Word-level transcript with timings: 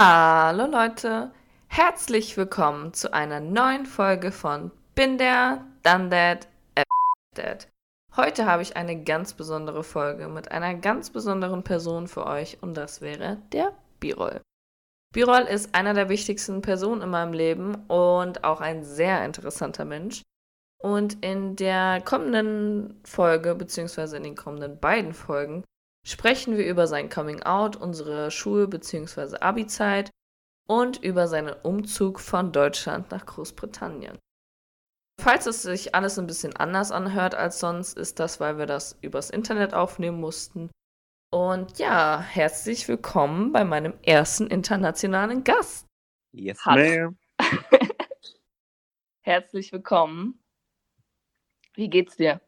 Hallo 0.00 0.66
Leute, 0.66 1.30
herzlich 1.68 2.36
willkommen 2.36 2.92
zu 2.92 3.12
einer 3.14 3.40
neuen 3.40 3.86
Folge 3.86 4.32
von 4.32 4.70
Bin 4.94 5.16
der, 5.16 5.64
Done 5.82 6.10
That, 6.10 6.48
Dead. 7.36 7.68
Heute 8.16 8.44
habe 8.44 8.60
ich 8.60 8.76
eine 8.76 9.02
ganz 9.02 9.32
besondere 9.32 9.82
Folge 9.82 10.28
mit 10.28 10.50
einer 10.50 10.74
ganz 10.74 11.08
besonderen 11.08 11.62
Person 11.62 12.08
für 12.08 12.26
euch 12.26 12.58
und 12.62 12.74
das 12.74 13.00
wäre 13.00 13.38
der 13.52 13.72
Birol. 14.00 14.42
Birol 15.14 15.42
ist 15.42 15.74
einer 15.74 15.94
der 15.94 16.10
wichtigsten 16.10 16.60
Personen 16.60 17.00
in 17.00 17.08
meinem 17.08 17.32
Leben 17.32 17.76
und 17.88 18.44
auch 18.44 18.60
ein 18.60 18.82
sehr 18.82 19.24
interessanter 19.24 19.86
Mensch. 19.86 20.22
Und 20.82 21.24
in 21.24 21.54
der 21.54 22.02
kommenden 22.04 23.00
Folge, 23.04 23.54
beziehungsweise 23.54 24.16
in 24.16 24.24
den 24.24 24.34
kommenden 24.34 24.80
beiden 24.80 25.14
Folgen, 25.14 25.64
sprechen 26.04 26.56
wir 26.56 26.66
über 26.66 26.88
sein 26.88 27.08
Coming 27.08 27.44
Out, 27.44 27.76
unsere 27.76 28.32
Schul- 28.32 28.66
bzw. 28.66 29.36
Abi-Zeit 29.36 30.10
und 30.68 31.00
über 31.00 31.28
seinen 31.28 31.54
Umzug 31.62 32.18
von 32.18 32.50
Deutschland 32.50 33.12
nach 33.12 33.24
Großbritannien. 33.26 34.18
Falls 35.20 35.46
es 35.46 35.62
sich 35.62 35.94
alles 35.94 36.18
ein 36.18 36.26
bisschen 36.26 36.56
anders 36.56 36.90
anhört 36.90 37.36
als 37.36 37.60
sonst, 37.60 37.96
ist 37.96 38.18
das, 38.18 38.40
weil 38.40 38.58
wir 38.58 38.66
das 38.66 38.98
übers 39.02 39.30
Internet 39.30 39.74
aufnehmen 39.74 40.18
mussten. 40.18 40.68
Und 41.30 41.78
ja, 41.78 42.20
herzlich 42.20 42.88
willkommen 42.88 43.52
bei 43.52 43.64
meinem 43.64 43.94
ersten 44.02 44.48
internationalen 44.48 45.44
Gast. 45.44 45.86
Yes, 46.32 46.58
ma'am. 46.64 47.14
herzlich 49.20 49.72
willkommen. 49.72 50.41
Wie 51.74 51.88
geht's 51.88 52.16
dir? 52.16 52.40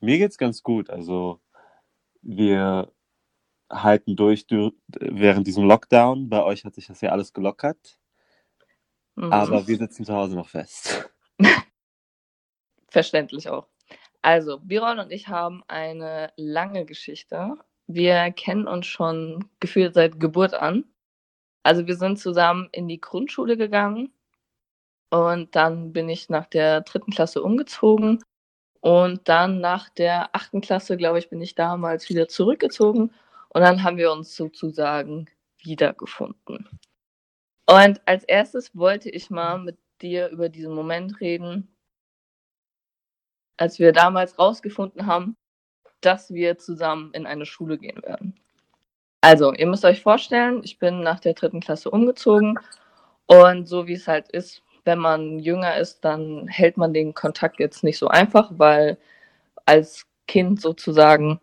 Mir 0.00 0.18
geht's 0.18 0.38
ganz 0.38 0.62
gut. 0.62 0.90
Also 0.90 1.40
wir 2.22 2.92
halten 3.70 4.16
durch 4.16 4.46
während 4.48 5.46
diesem 5.46 5.64
Lockdown. 5.64 6.28
Bei 6.28 6.42
euch 6.42 6.64
hat 6.64 6.74
sich 6.74 6.86
das 6.86 7.00
ja 7.00 7.10
alles 7.10 7.32
gelockert. 7.32 7.98
Mhm. 9.16 9.32
Aber 9.32 9.66
wir 9.66 9.76
sitzen 9.76 10.04
zu 10.04 10.14
Hause 10.14 10.36
noch 10.36 10.48
fest. 10.48 11.10
Verständlich 12.88 13.48
auch. 13.48 13.66
Also, 14.22 14.58
Biron 14.58 14.98
und 14.98 15.12
ich 15.12 15.28
haben 15.28 15.62
eine 15.66 16.32
lange 16.36 16.84
Geschichte. 16.84 17.56
Wir 17.86 18.30
kennen 18.32 18.68
uns 18.68 18.86
schon 18.86 19.48
gefühlt 19.60 19.94
seit 19.94 20.20
Geburt 20.20 20.54
an. 20.54 20.84
Also, 21.62 21.86
wir 21.86 21.96
sind 21.96 22.18
zusammen 22.18 22.68
in 22.72 22.88
die 22.88 23.00
Grundschule 23.00 23.56
gegangen 23.56 24.12
und 25.10 25.54
dann 25.56 25.92
bin 25.92 26.08
ich 26.08 26.28
nach 26.28 26.46
der 26.46 26.80
dritten 26.82 27.12
Klasse 27.12 27.42
umgezogen 27.42 28.22
und 28.80 29.28
dann 29.28 29.60
nach 29.60 29.88
der 29.90 30.34
achten 30.34 30.60
Klasse, 30.60 30.96
glaube 30.96 31.18
ich, 31.18 31.28
bin 31.28 31.42
ich 31.42 31.54
damals 31.54 32.08
wieder 32.08 32.28
zurückgezogen. 32.28 33.12
Und 33.50 33.60
dann 33.62 33.82
haben 33.82 33.96
wir 33.96 34.12
uns 34.12 34.34
sozusagen 34.36 35.26
wiedergefunden. 35.58 36.68
Und 37.66 38.00
als 38.06 38.24
erstes 38.24 38.74
wollte 38.76 39.10
ich 39.10 39.28
mal 39.30 39.58
mit 39.58 39.76
dir 40.00 40.28
über 40.30 40.48
diesen 40.48 40.74
Moment 40.74 41.20
reden, 41.20 41.68
als 43.58 43.78
wir 43.78 43.92
damals 43.92 44.38
rausgefunden 44.38 45.06
haben, 45.06 45.36
dass 46.00 46.32
wir 46.32 46.56
zusammen 46.56 47.12
in 47.12 47.26
eine 47.26 47.44
Schule 47.44 47.76
gehen 47.76 48.02
werden. 48.02 48.40
Also, 49.20 49.52
ihr 49.52 49.66
müsst 49.66 49.84
euch 49.84 50.00
vorstellen, 50.00 50.62
ich 50.64 50.78
bin 50.78 51.02
nach 51.02 51.20
der 51.20 51.34
dritten 51.34 51.60
Klasse 51.60 51.90
umgezogen 51.90 52.58
und 53.26 53.66
so 53.66 53.86
wie 53.86 53.92
es 53.92 54.08
halt 54.08 54.30
ist, 54.30 54.62
wenn 54.84 54.98
man 54.98 55.38
jünger 55.38 55.76
ist, 55.76 56.00
dann 56.04 56.48
hält 56.48 56.76
man 56.76 56.92
den 56.92 57.14
Kontakt 57.14 57.60
jetzt 57.60 57.84
nicht 57.84 57.98
so 57.98 58.08
einfach, 58.08 58.50
weil 58.54 58.98
als 59.66 60.06
Kind 60.26 60.60
sozusagen 60.60 61.40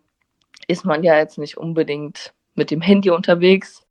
ist 0.68 0.86
man 0.86 1.04
ja 1.04 1.18
jetzt 1.18 1.38
nicht 1.38 1.58
unbedingt 1.58 2.34
mit 2.56 2.72
dem 2.72 2.82
Handy 2.82 3.10
unterwegs. 3.12 3.86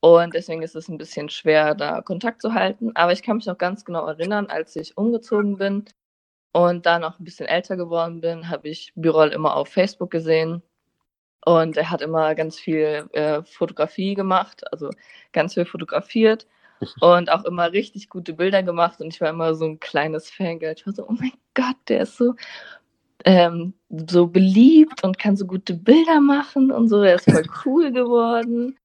Und 0.00 0.34
deswegen 0.34 0.62
ist 0.62 0.76
es 0.76 0.88
ein 0.88 0.98
bisschen 0.98 1.28
schwer, 1.30 1.74
da 1.74 2.00
Kontakt 2.02 2.42
zu 2.42 2.54
halten. 2.54 2.92
Aber 2.94 3.12
ich 3.12 3.22
kann 3.22 3.36
mich 3.36 3.46
noch 3.46 3.58
ganz 3.58 3.84
genau 3.84 4.06
erinnern, 4.06 4.46
als 4.46 4.76
ich 4.76 4.96
umgezogen 4.96 5.58
bin 5.58 5.84
und 6.52 6.86
da 6.86 6.98
noch 6.98 7.18
ein 7.18 7.24
bisschen 7.24 7.46
älter 7.48 7.76
geworden 7.76 8.20
bin, 8.20 8.48
habe 8.48 8.68
ich 8.68 8.92
Birol 8.94 9.28
immer 9.28 9.56
auf 9.56 9.68
Facebook 9.68 10.10
gesehen. 10.10 10.62
Und 11.44 11.76
er 11.76 11.90
hat 11.90 12.02
immer 12.02 12.34
ganz 12.34 12.58
viel 12.58 13.08
äh, 13.12 13.42
Fotografie 13.44 14.14
gemacht, 14.14 14.64
also 14.72 14.90
ganz 15.32 15.54
viel 15.54 15.64
fotografiert 15.64 16.46
und 17.00 17.30
auch 17.30 17.44
immer 17.44 17.72
richtig 17.72 18.08
gute 18.08 18.34
Bilder 18.34 18.62
gemacht 18.62 19.00
und 19.00 19.08
ich 19.08 19.20
war 19.20 19.30
immer 19.30 19.54
so 19.54 19.64
ein 19.64 19.80
kleines 19.80 20.30
Fangirl. 20.30 20.74
Ich 20.76 20.86
war 20.86 20.92
so, 20.92 21.06
oh 21.08 21.12
mein 21.12 21.32
Gott, 21.54 21.76
der 21.88 22.02
ist 22.02 22.16
so, 22.16 22.34
ähm, 23.24 23.74
so 24.08 24.26
beliebt 24.26 25.02
und 25.04 25.18
kann 25.18 25.36
so 25.36 25.46
gute 25.46 25.74
Bilder 25.74 26.20
machen 26.20 26.70
und 26.70 26.88
so, 26.88 27.02
er 27.02 27.16
ist 27.16 27.30
voll 27.30 27.46
cool 27.64 27.92
geworden. 27.92 28.78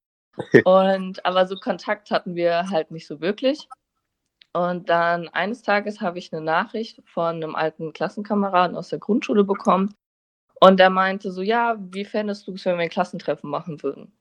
Und 0.63 1.25
aber 1.25 1.47
so 1.47 1.56
Kontakt 1.57 2.12
hatten 2.12 2.35
wir 2.35 2.69
halt 2.69 2.91
nicht 2.91 3.07
so 3.07 3.22
wirklich. 3.22 3.68
Und 4.53 4.90
dann 4.90 5.29
eines 5.29 5.62
Tages 5.62 6.02
habe 6.02 6.19
ich 6.19 6.34
eine 6.34 6.41
Nachricht 6.41 7.02
von 7.06 7.35
einem 7.35 7.56
alten 7.56 7.94
Klassenkameraden 7.94 8.75
aus 8.75 8.90
der 8.90 9.00
Grundschule 9.00 9.44
bekommen. 9.44 9.96
Und 10.59 10.79
der 10.79 10.90
meinte 10.90 11.31
so, 11.31 11.41
ja, 11.41 11.78
wie 11.79 12.06
fändest 12.06 12.47
du 12.47 12.53
es, 12.53 12.66
wenn 12.66 12.78
wir 12.78 12.84
ein 12.84 12.90
Klassentreffen 12.90 13.50
machen 13.50 13.81
würden? 13.81 14.12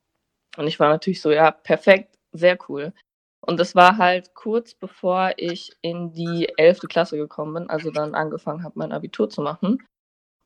Und 0.57 0.67
ich 0.67 0.79
war 0.79 0.89
natürlich 0.89 1.21
so, 1.21 1.31
ja, 1.31 1.51
perfekt, 1.51 2.17
sehr 2.31 2.57
cool. 2.69 2.93
Und 3.41 3.59
das 3.59 3.75
war 3.75 3.97
halt 3.97 4.35
kurz 4.35 4.75
bevor 4.75 5.31
ich 5.37 5.71
in 5.81 6.13
die 6.13 6.47
11. 6.57 6.81
Klasse 6.81 7.17
gekommen 7.17 7.53
bin, 7.53 7.69
also 7.69 7.89
dann 7.89 8.13
angefangen 8.13 8.63
habe, 8.63 8.77
mein 8.77 8.91
Abitur 8.91 9.29
zu 9.29 9.41
machen. 9.41 9.79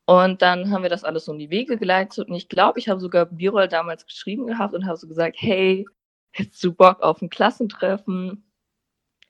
Und 0.05 0.41
dann 0.41 0.71
haben 0.71 0.83
wir 0.83 0.89
das 0.89 1.03
alles 1.03 1.25
so 1.25 1.33
in 1.33 1.39
die 1.39 1.49
Wege 1.49 1.77
geleitet. 1.77 2.29
Und 2.29 2.35
ich 2.35 2.47
glaube, 2.47 2.79
ich 2.79 2.87
habe 2.87 3.01
sogar 3.01 3.25
Birol 3.25 3.67
damals 3.67 4.05
geschrieben 4.05 4.47
gehabt 4.47 4.73
und 4.73 4.85
habe 4.85 4.97
so 4.97 5.07
gesagt, 5.07 5.35
hey, 5.39 5.85
hättest 6.31 6.63
du 6.63 6.73
Bock 6.73 7.01
auf 7.01 7.21
ein 7.21 7.29
Klassentreffen? 7.29 8.43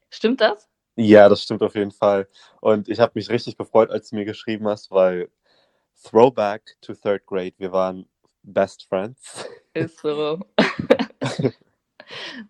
Stimmt 0.10 0.42
das? 0.42 0.70
Ja, 0.98 1.28
das 1.28 1.44
stimmt 1.44 1.64
auf 1.64 1.76
jeden 1.76 1.92
Fall. 1.92 2.28
Und 2.62 2.88
ich 2.88 3.00
habe 3.00 3.14
mich 3.16 3.30
richtig 3.30 3.58
gefreut, 3.58 3.90
als 3.90 4.10
du 4.10 4.16
mir 4.16 4.26
geschrieben 4.26 4.68
hast, 4.68 4.92
weil 4.92 5.30
Throwback 6.04 6.78
to 6.82 6.94
Third 6.94 7.26
Grade, 7.26 7.54
wir 7.58 7.72
waren 7.72 8.08
Best 8.44 8.88
Friends. 8.88 9.46
Ist 9.74 10.00
so. 10.00 10.40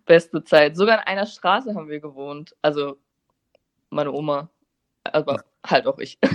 Beste 0.05 0.43
Zeit. 0.43 0.75
Sogar 0.75 0.99
in 0.99 1.07
einer 1.07 1.25
Straße 1.25 1.73
haben 1.75 1.89
wir 1.89 1.99
gewohnt. 1.99 2.55
Also 2.61 2.97
meine 3.89 4.11
Oma, 4.11 4.49
aber 5.03 5.43
halt 5.65 5.87
auch 5.87 5.99
ich. 5.99 6.19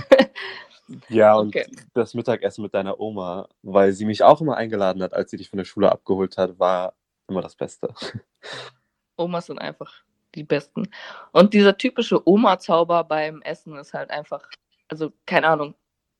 Ja, 1.09 1.35
und 1.35 1.55
okay. 1.55 1.65
das 1.93 2.13
Mittagessen 2.13 2.63
mit 2.63 2.73
deiner 2.73 2.99
Oma, 2.99 3.47
weil 3.61 3.93
sie 3.93 4.05
mich 4.05 4.23
auch 4.23 4.41
immer 4.41 4.57
eingeladen 4.57 5.01
hat, 5.03 5.13
als 5.13 5.31
sie 5.31 5.37
dich 5.37 5.49
von 5.49 5.57
der 5.57 5.65
Schule 5.65 5.91
abgeholt 5.91 6.37
hat, 6.37 6.59
war 6.59 6.95
immer 7.27 7.41
das 7.41 7.55
Beste. 7.55 7.93
Omas 9.17 9.45
sind 9.45 9.59
einfach 9.59 10.03
die 10.35 10.43
besten. 10.43 10.89
Und 11.31 11.53
dieser 11.53 11.77
typische 11.77 12.27
Oma-Zauber 12.27 13.03
beim 13.03 13.41
Essen 13.41 13.75
ist 13.77 13.93
halt 13.93 14.09
einfach, 14.09 14.47
also 14.87 15.11
keine 15.25 15.47
Ahnung, 15.47 15.75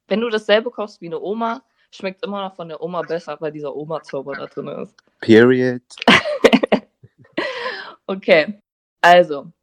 wenn 0.07 0.21
du 0.21 0.29
dasselbe 0.29 0.71
kochst 0.71 1.01
wie 1.01 1.07
eine 1.07 1.19
Oma, 1.19 1.61
schmeckt 1.91 2.25
immer 2.25 2.41
noch 2.41 2.55
von 2.55 2.67
der 2.67 2.81
Oma 2.81 3.01
besser, 3.01 3.37
weil 3.39 3.51
dieser 3.51 3.75
Oma-Zauber 3.75 4.35
da 4.35 4.47
drin 4.47 4.67
ist. 4.67 4.95
Period. 5.19 5.81
Okay, 8.11 8.59
also, 9.01 9.53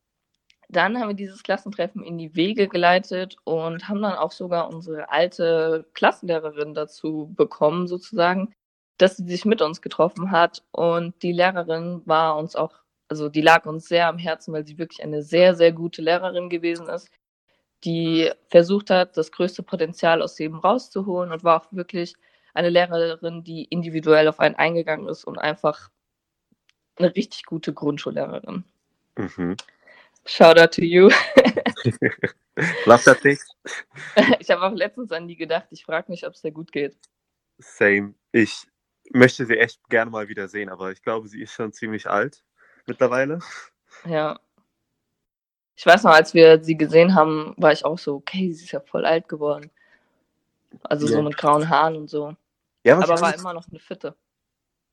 dann 0.70 0.98
haben 0.98 1.08
wir 1.10 1.14
dieses 1.16 1.42
Klassentreffen 1.42 2.02
in 2.04 2.18
die 2.18 2.36
Wege 2.36 2.68
geleitet 2.68 3.36
und 3.44 3.88
haben 3.88 4.02
dann 4.02 4.14
auch 4.14 4.32
sogar 4.32 4.68
unsere 4.70 5.10
alte 5.10 5.86
Klassenlehrerin 5.94 6.74
dazu 6.74 7.34
bekommen, 7.36 7.88
sozusagen, 7.88 8.54
dass 8.98 9.18
sie 9.18 9.26
sich 9.28 9.44
mit 9.44 9.62
uns 9.62 9.82
getroffen 9.82 10.30
hat. 10.32 10.64
Und 10.72 11.22
die 11.22 11.32
Lehrerin 11.32 12.02
war 12.06 12.38
uns 12.38 12.56
auch, 12.56 12.74
also 13.08 13.28
die 13.28 13.42
lag 13.42 13.66
uns 13.66 13.88
sehr 13.88 14.08
am 14.08 14.18
Herzen, 14.18 14.54
weil 14.54 14.66
sie 14.66 14.78
wirklich 14.78 15.02
eine 15.04 15.22
sehr, 15.22 15.54
sehr 15.54 15.72
gute 15.72 16.02
Lehrerin 16.02 16.48
gewesen 16.50 16.88
ist, 16.88 17.10
die 17.84 18.32
versucht 18.48 18.90
hat, 18.90 19.16
das 19.18 19.32
größte 19.32 19.62
Potenzial 19.64 20.22
aus 20.22 20.38
jedem 20.38 20.58
rauszuholen 20.60 21.32
und 21.32 21.44
war 21.44 21.62
auch 21.62 21.72
wirklich 21.72 22.14
eine 22.54 22.70
Lehrerin, 22.70 23.44
die 23.44 23.64
individuell 23.64 24.28
auf 24.28 24.40
einen 24.40 24.56
eingegangen 24.56 25.08
ist 25.08 25.24
und 25.24 25.38
einfach 25.38 25.90
eine 26.98 27.14
richtig 27.14 27.44
gute 27.44 27.72
Grundschullehrerin. 27.72 28.64
Mhm. 29.16 29.56
Shout 30.24 30.58
out 30.58 30.74
to 30.74 30.82
you. 30.82 31.10
Love 32.86 33.04
that 33.04 33.20
thing. 33.22 33.38
Ich 34.40 34.50
habe 34.50 34.62
auch 34.62 34.72
letztens 34.72 35.10
an 35.12 35.26
die 35.26 35.36
gedacht. 35.36 35.68
Ich 35.70 35.84
frage 35.84 36.10
mich, 36.10 36.26
ob 36.26 36.34
es 36.34 36.42
dir 36.42 36.52
gut 36.52 36.72
geht. 36.72 36.96
Same. 37.58 38.14
Ich 38.32 38.66
möchte 39.10 39.46
sie 39.46 39.56
echt 39.56 39.80
gerne 39.88 40.10
mal 40.10 40.28
wieder 40.28 40.48
sehen, 40.48 40.68
aber 40.68 40.92
ich 40.92 41.02
glaube, 41.02 41.28
sie 41.28 41.40
ist 41.40 41.52
schon 41.52 41.72
ziemlich 41.72 42.08
alt 42.08 42.44
mittlerweile. 42.86 43.40
Ja. 44.04 44.38
Ich 45.76 45.86
weiß 45.86 46.02
noch, 46.04 46.12
als 46.12 46.34
wir 46.34 46.62
sie 46.62 46.76
gesehen 46.76 47.14
haben, 47.14 47.54
war 47.56 47.72
ich 47.72 47.84
auch 47.84 47.98
so, 47.98 48.16
okay, 48.16 48.52
sie 48.52 48.64
ist 48.64 48.72
ja 48.72 48.80
voll 48.80 49.06
alt 49.06 49.28
geworden. 49.28 49.70
Also 50.82 51.06
ja. 51.06 51.12
so 51.12 51.22
mit 51.22 51.36
grauen 51.36 51.68
Haaren 51.68 51.96
und 51.96 52.10
so. 52.10 52.36
Ja, 52.84 52.98
aber 52.98 53.20
war 53.20 53.34
immer 53.34 53.54
noch 53.54 53.66
eine 53.68 53.78
Fitte 53.78 54.14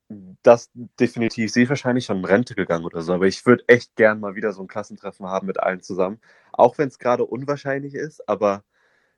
das 0.10 0.70
definitiv. 1.00 1.52
Sie 1.52 1.64
ist 1.64 1.70
wahrscheinlich 1.70 2.06
schon 2.06 2.20
in 2.20 2.26
Rente 2.26 2.56
gegangen 2.56 2.86
oder 2.86 3.02
so, 3.02 3.14
aber 3.14 3.26
ich 3.26 3.46
würde 3.46 3.64
echt 3.68 3.96
gern 3.96 4.20
mal 4.20 4.36
wieder 4.36 4.52
so 4.52 4.62
ein 4.62 4.68
Klassentreffen 4.68 5.26
haben 5.28 5.48
mit 5.48 5.60
allen 5.60 5.82
zusammen. 5.82 6.22
Auch 6.52 6.78
wenn 6.78 6.88
es 6.88 7.00
gerade 7.00 7.26
unwahrscheinlich 7.26 7.96
ist, 7.96 8.28
aber 8.30 8.64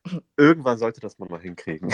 irgendwann 0.36 0.78
sollte 0.78 1.00
das 1.00 1.18
man 1.18 1.28
mal 1.28 1.40
hinkriegen. 1.40 1.92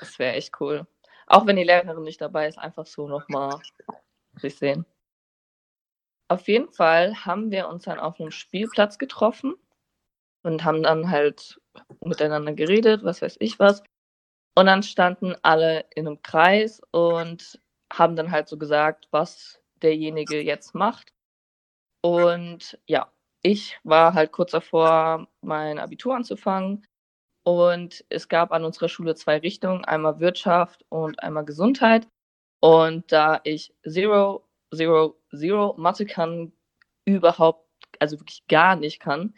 Das 0.00 0.18
wäre 0.18 0.34
echt 0.34 0.60
cool. 0.60 0.86
Auch 1.26 1.46
wenn 1.46 1.56
die 1.56 1.64
Lehrerin 1.64 2.02
nicht 2.02 2.20
dabei 2.20 2.48
ist, 2.48 2.58
einfach 2.58 2.86
so 2.86 3.06
nochmal 3.06 3.60
sich 4.36 4.56
sehen. 4.56 4.86
Auf 6.28 6.48
jeden 6.48 6.72
Fall 6.72 7.14
haben 7.24 7.50
wir 7.50 7.68
uns 7.68 7.84
dann 7.84 7.98
auf 7.98 8.18
einem 8.18 8.30
Spielplatz 8.30 8.98
getroffen 8.98 9.54
und 10.42 10.64
haben 10.64 10.82
dann 10.82 11.10
halt 11.10 11.60
miteinander 12.00 12.52
geredet, 12.52 13.04
was 13.04 13.20
weiß 13.20 13.36
ich 13.40 13.58
was. 13.58 13.82
Und 14.54 14.66
dann 14.66 14.82
standen 14.82 15.34
alle 15.42 15.84
in 15.94 16.06
einem 16.06 16.22
Kreis 16.22 16.80
und 16.92 17.60
haben 17.92 18.16
dann 18.16 18.30
halt 18.30 18.48
so 18.48 18.56
gesagt, 18.58 19.08
was 19.10 19.60
derjenige 19.82 20.40
jetzt 20.40 20.74
macht. 20.74 21.12
Und 22.02 22.78
ja, 22.86 23.12
ich 23.42 23.78
war 23.84 24.14
halt 24.14 24.32
kurz 24.32 24.52
davor, 24.52 25.28
mein 25.42 25.78
Abitur 25.78 26.14
anzufangen. 26.14 26.86
Und 27.44 28.04
es 28.10 28.28
gab 28.28 28.52
an 28.52 28.64
unserer 28.64 28.88
Schule 28.88 29.14
zwei 29.14 29.38
Richtungen, 29.38 29.84
einmal 29.84 30.20
Wirtschaft 30.20 30.84
und 30.90 31.22
einmal 31.22 31.44
Gesundheit. 31.44 32.06
Und 32.60 33.10
da 33.12 33.40
ich 33.44 33.74
Zero, 33.88 34.46
Zero, 34.74 35.18
Zero 35.34 35.74
Mathe 35.78 36.06
kann, 36.06 36.52
überhaupt, 37.06 37.66
also 37.98 38.20
wirklich 38.20 38.46
gar 38.48 38.76
nicht 38.76 39.00
kann, 39.00 39.34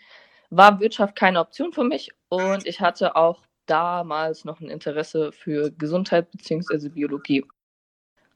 war 0.51 0.81
Wirtschaft 0.81 1.17
keine 1.17 1.41
Option 1.41 1.73
für 1.73 1.85
mich. 1.85 2.11
Und 2.29 2.67
ich 2.67 2.81
hatte 2.81 3.17
auch 3.17 3.47
damals 3.67 4.45
noch 4.45 4.61
ein 4.61 4.69
Interesse 4.69 5.33
für 5.33 5.71
Gesundheit 5.71 6.31
bzw. 6.33 6.89
Biologie. 6.91 7.45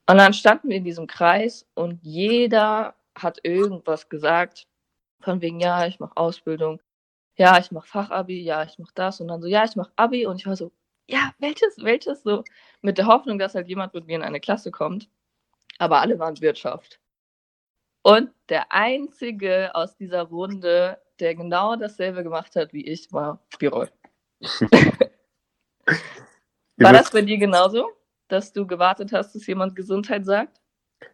Und 0.09 0.19
dann 0.19 0.33
standen 0.33 0.69
wir 0.69 0.77
in 0.77 0.85
diesem 0.85 1.07
Kreis 1.07 1.67
und 1.75 1.99
jeder 2.03 2.95
hat 3.15 3.39
irgendwas 3.43 4.09
gesagt, 4.09 4.67
von 5.21 5.41
wegen, 5.41 5.61
ja, 5.61 5.87
ich 5.87 5.99
mache 5.99 6.17
Ausbildung, 6.17 6.81
ja, 7.37 7.59
ich 7.59 7.71
mache 7.71 7.89
Fachabi, 7.89 8.43
ja, 8.43 8.65
ich 8.65 8.79
mache 8.79 8.93
das. 8.95 9.21
Und 9.21 9.29
dann 9.29 9.43
so, 9.43 9.49
ja, 9.49 9.65
ich 9.65 9.77
mache 9.77 9.93
Abi. 9.97 10.27
Und 10.27 10.37
ich 10.37 10.47
war 10.47 10.57
so, 10.57 10.73
ja, 11.09 11.33
welches, 11.39 11.77
welches 11.79 12.23
so, 12.23 12.45
mit 12.81 12.99
der 12.99 13.07
Hoffnung, 13.07 13.39
dass 13.39 13.55
halt 13.55 13.69
jemand 13.69 13.95
mit 13.95 14.07
mir 14.07 14.17
in 14.17 14.23
eine 14.23 14.41
Klasse 14.41 14.71
kommt. 14.71 15.09
Aber 15.79 16.01
alle 16.01 16.19
waren 16.19 16.41
Wirtschaft. 16.41 17.01
Und 18.03 18.31
der 18.49 18.73
einzige 18.73 19.75
aus 19.75 19.97
dieser 19.97 20.23
Runde, 20.23 21.01
der 21.21 21.35
genau 21.35 21.77
dasselbe 21.77 22.23
gemacht 22.23 22.57
hat 22.57 22.73
wie 22.73 22.87
ich, 22.87 23.13
war 23.13 23.41
Birol. 23.59 23.91
war 26.77 26.93
das 26.93 27.11
bei 27.11 27.23
dir 27.23 27.39
genauso, 27.39 27.96
dass 28.29 28.53
du 28.53 28.67
gewartet 28.67 29.13
hast, 29.13 29.35
dass 29.35 29.47
jemand 29.47 29.77
Gesundheit 29.77 30.25
sagt? 30.25 30.61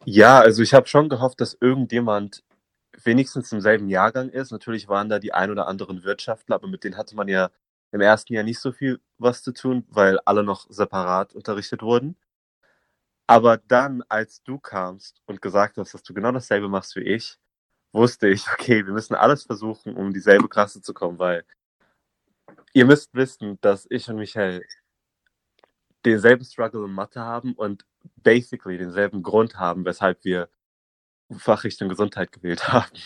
Ja, 0.05 0.41
also 0.41 0.62
ich 0.62 0.75
habe 0.75 0.87
schon 0.87 1.09
gehofft, 1.09 1.41
dass 1.41 1.56
irgendjemand 1.61 2.44
wenigstens 3.05 3.53
im 3.53 3.61
selben 3.61 3.88
Jahrgang 3.88 4.29
ist. 4.29 4.53
Natürlich 4.53 4.88
waren 4.88 5.09
da 5.09 5.19
die 5.19 5.32
ein 5.32 5.50
oder 5.50 5.67
anderen 5.67 6.05
Wirtschaftler, 6.05 6.56
aber 6.56 6.69
mit 6.69 6.85
denen 6.85 6.97
hatte 6.97 7.17
man 7.17 7.29
ja 7.29 7.50
im 7.91 8.00
ersten 8.00 8.32
Jahr 8.35 8.44
nicht 8.44 8.61
so 8.61 8.73
viel 8.73 9.00
was 9.19 9.43
zu 9.43 9.53
tun, 9.53 9.85
weil 9.88 10.19
alle 10.25 10.43
noch 10.43 10.67
separat 10.70 11.35
unterrichtet 11.35 11.82
wurden. 11.82 12.17
Aber 13.26 13.56
dann, 13.56 14.03
als 14.09 14.43
du 14.43 14.59
kamst 14.59 15.23
und 15.26 15.41
gesagt 15.43 15.79
hast, 15.79 15.94
dass 15.94 16.03
du 16.03 16.14
genau 16.14 16.32
dasselbe 16.32 16.69
machst 16.69 16.97
wie 16.97 17.00
ich, 17.00 17.38
wusste 17.93 18.29
ich, 18.29 18.47
okay, 18.53 18.85
wir 18.87 18.93
müssen 18.93 19.14
alles 19.14 19.44
versuchen, 19.44 19.94
um 19.94 20.12
dieselbe 20.12 20.49
Klasse 20.49 20.82
zu 20.82 20.94
kommen, 20.94 21.19
weil 21.19 21.44
ihr 22.73 22.87
müsst 22.87 23.14
wissen, 23.14 23.59
dass 23.61 23.87
ich 23.91 24.09
und 24.09 24.17
Michael 24.17 24.62
denselben 26.04 26.44
Struggle 26.44 26.84
in 26.84 26.93
Mathe 26.93 27.20
haben 27.20 27.54
und 27.54 27.84
basically 28.16 28.78
denselben 28.78 29.22
Grund 29.22 29.58
haben, 29.58 29.84
weshalb 29.84 30.25
wir 30.25 30.49
Fachrichtung 31.38 31.88
Gesundheit 31.88 32.32
gewählt 32.32 32.69
haben. 32.72 32.99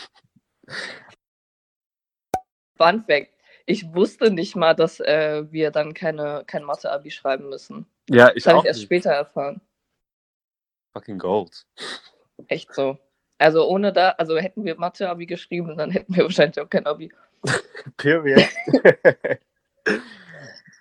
Fun 2.76 3.04
Fact. 3.04 3.32
Ich 3.66 3.94
wusste 3.94 4.30
nicht 4.30 4.54
mal, 4.54 4.74
dass 4.74 5.00
äh, 5.00 5.44
wir 5.50 5.70
dann 5.72 5.92
keine, 5.92 6.44
kein 6.46 6.62
Mathe-Abi 6.62 7.10
schreiben 7.10 7.48
müssen. 7.48 7.86
Ja, 8.08 8.30
ich 8.34 8.44
das 8.44 8.52
habe 8.52 8.60
ich 8.60 8.66
erst 8.66 8.82
später 8.82 9.10
erfahren. 9.10 9.60
Fucking 10.92 11.18
Gold. 11.18 11.66
Echt 12.46 12.72
so. 12.72 12.98
Also 13.38 13.68
ohne 13.68 13.92
da, 13.92 14.10
also 14.10 14.38
hätten 14.38 14.64
wir 14.64 14.76
Mathe-Abi 14.76 15.26
geschrieben, 15.26 15.76
dann 15.76 15.90
hätten 15.90 16.14
wir 16.14 16.22
wahrscheinlich 16.24 16.60
auch 16.60 16.70
kein 16.70 16.86
Abi. 16.86 17.12
Period. 17.96 18.48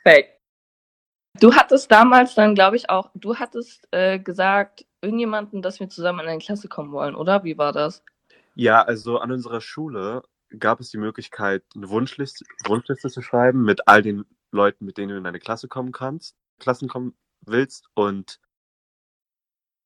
Fact. 0.04 0.35
Du 1.40 1.54
hattest 1.54 1.92
damals 1.92 2.36
dann, 2.36 2.56
glaube 2.56 2.78
ich, 2.78 2.90
auch, 2.90 3.10
du 3.14 3.36
hattest 3.36 3.88
äh, 3.92 4.20
gesagt, 4.20 4.86
irgendjemanden, 5.02 5.62
dass 5.62 5.80
wir 5.80 5.90
zusammen 5.90 6.22
in 6.22 6.28
eine 6.28 6.40
Klasse 6.40 6.70
kommen 6.70 6.92
wollen, 6.92 7.16
oder? 7.16 7.44
Wie 7.44 7.58
war 7.58 7.74
das? 7.74 8.04
Ja, 8.56 8.82
also 8.82 9.20
an 9.20 9.32
unserer 9.32 9.60
Schule 9.60 10.24
gab 10.60 10.80
es 10.80 10.90
die 10.92 10.98
Möglichkeit, 10.98 11.64
eine 11.76 11.90
Wunschliste, 11.90 12.46
Wunschliste 12.66 13.10
zu 13.10 13.22
schreiben 13.22 13.64
mit 13.64 13.88
all 13.88 14.02
den 14.02 14.26
Leuten, 14.52 14.86
mit 14.86 14.98
denen 14.98 15.10
du 15.10 15.18
in 15.18 15.26
eine 15.26 15.40
Klasse 15.40 15.68
kommen 15.68 15.92
kannst, 15.92 16.38
Klassen 16.60 16.88
kommen 16.88 17.16
willst. 17.42 17.90
Und 17.94 18.40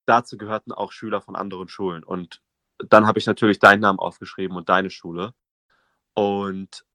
dazu 0.06 0.38
gehörten 0.38 0.72
auch 0.72 0.92
Schüler 0.92 1.22
von 1.22 1.36
anderen 1.36 1.68
Schulen. 1.68 2.04
Und 2.04 2.42
dann 2.78 3.08
habe 3.08 3.18
ich 3.18 3.26
natürlich 3.26 3.60
deinen 3.60 3.82
Namen 3.82 4.00
aufgeschrieben 4.00 4.56
und 4.56 4.70
deine 4.70 4.92
Schule. 4.92 5.34
Und 6.14 6.86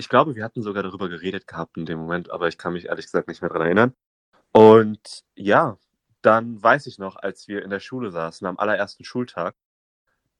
ich 0.00 0.08
glaube, 0.08 0.34
wir 0.34 0.44
hatten 0.44 0.62
sogar 0.62 0.82
darüber 0.82 1.10
geredet 1.10 1.46
gehabt 1.46 1.76
in 1.76 1.84
dem 1.84 1.98
Moment, 1.98 2.30
aber 2.30 2.48
ich 2.48 2.56
kann 2.56 2.72
mich 2.72 2.86
ehrlich 2.86 3.04
gesagt 3.04 3.28
nicht 3.28 3.42
mehr 3.42 3.50
daran 3.50 3.66
erinnern. 3.66 3.94
Und 4.50 5.24
ja, 5.36 5.76
dann 6.22 6.62
weiß 6.62 6.86
ich 6.86 6.98
noch, 6.98 7.16
als 7.16 7.48
wir 7.48 7.62
in 7.62 7.70
der 7.70 7.80
Schule 7.80 8.10
saßen, 8.10 8.46
am 8.46 8.58
allerersten 8.58 9.04
Schultag, 9.04 9.54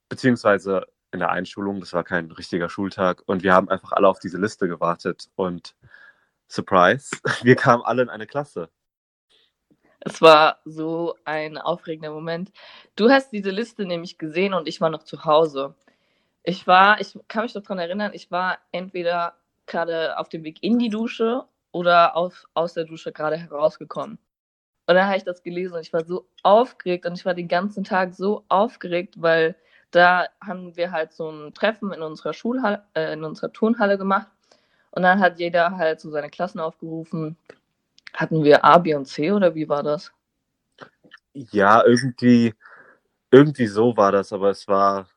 beziehungsweise 0.09 0.87
in 1.13 1.21
der 1.21 1.31
Einschulung, 1.31 1.79
das 1.81 1.93
war 1.93 2.05
kein 2.05 2.31
richtiger 2.31 2.71
Schultag, 2.71 3.23
und 3.27 3.43
wir 3.43 3.53
haben 3.53 3.69
einfach 3.69 3.93
alle 3.93 4.09
auf 4.09 4.19
diese 4.19 4.39
Liste 4.39 4.67
gewartet 4.67 5.29
und 5.37 5.77
Surprise, 6.49 7.11
wir 7.43 7.55
kamen 7.55 7.83
alle 7.85 8.03
in 8.03 8.09
eine 8.09 8.27
Klasse. 8.27 8.71
Es 10.01 10.23
war 10.23 10.61
so 10.65 11.17
ein 11.27 11.59
aufregender 11.59 12.11
Moment. 12.11 12.51
Du 12.97 13.11
hast 13.11 13.31
diese 13.31 13.51
Liste 13.51 13.85
nämlich 13.85 14.17
gesehen 14.17 14.55
und 14.55 14.67
ich 14.67 14.81
war 14.81 14.89
noch 14.89 15.03
zu 15.03 15.27
Hause. 15.27 15.75
Ich 16.43 16.67
war, 16.67 16.99
ich 17.03 17.19
kann 17.29 17.43
mich 17.43 17.55
noch 17.55 17.63
daran 17.63 17.79
erinnern, 17.79 18.13
ich 18.15 18.31
war 18.31 18.59
entweder 18.73 19.37
gerade 19.71 20.19
auf 20.19 20.29
dem 20.29 20.45
Weg 20.45 20.63
in 20.63 20.79
die 20.79 20.91
Dusche 20.91 21.45
oder 21.73 22.17
auf, 22.17 22.45
aus 22.55 22.75
der 22.75 22.85
Dusche 22.85 23.13
gerade 23.13 23.37
herausgekommen. 23.37 24.19
Und 24.87 24.95
dann 24.95 25.07
habe 25.07 25.17
ich 25.17 25.25
das 25.25 25.43
gelesen 25.43 25.75
und 25.75 25.81
ich 25.83 25.93
war 25.93 26.05
so 26.05 26.27
aufgeregt 26.43 27.07
und 27.07 27.15
ich 27.15 27.25
war 27.25 27.35
den 27.35 27.49
ganzen 27.49 27.85
Tag 27.85 28.15
so 28.15 28.45
aufgeregt, 28.49 29.15
weil 29.19 29.55
da 29.91 30.27
haben 30.45 30.77
wir 30.77 30.91
halt 30.93 31.13
so 31.13 31.31
ein 31.31 31.55
Treffen 31.55 31.93
in 31.93 32.03
unserer 32.03 32.33
Schulhalle, 32.33 32.85
äh, 32.95 33.13
in 33.13 33.25
unserer 33.25 33.53
Turnhalle 33.53 33.99
gemacht. 33.99 34.29
Und 34.91 35.03
dann 35.03 35.21
hat 35.21 35.39
jeder 35.39 35.77
halt 35.77 36.01
so 36.01 36.11
seine 36.11 36.31
Klassen 36.31 36.61
aufgerufen. 36.61 37.37
Hatten 38.15 38.43
wir 38.43 38.65
A, 38.65 38.79
B 38.79 38.95
und 38.95 39.07
C 39.07 39.31
oder 39.31 39.55
wie 39.55 39.69
war 39.69 39.83
das? 39.83 40.13
Ja, 41.33 41.85
irgendwie, 41.87 42.55
irgendwie 43.31 43.67
so 43.67 43.97
war 43.97 44.11
das, 44.11 44.33
aber 44.33 44.51
es 44.51 44.67
war, 44.67 45.09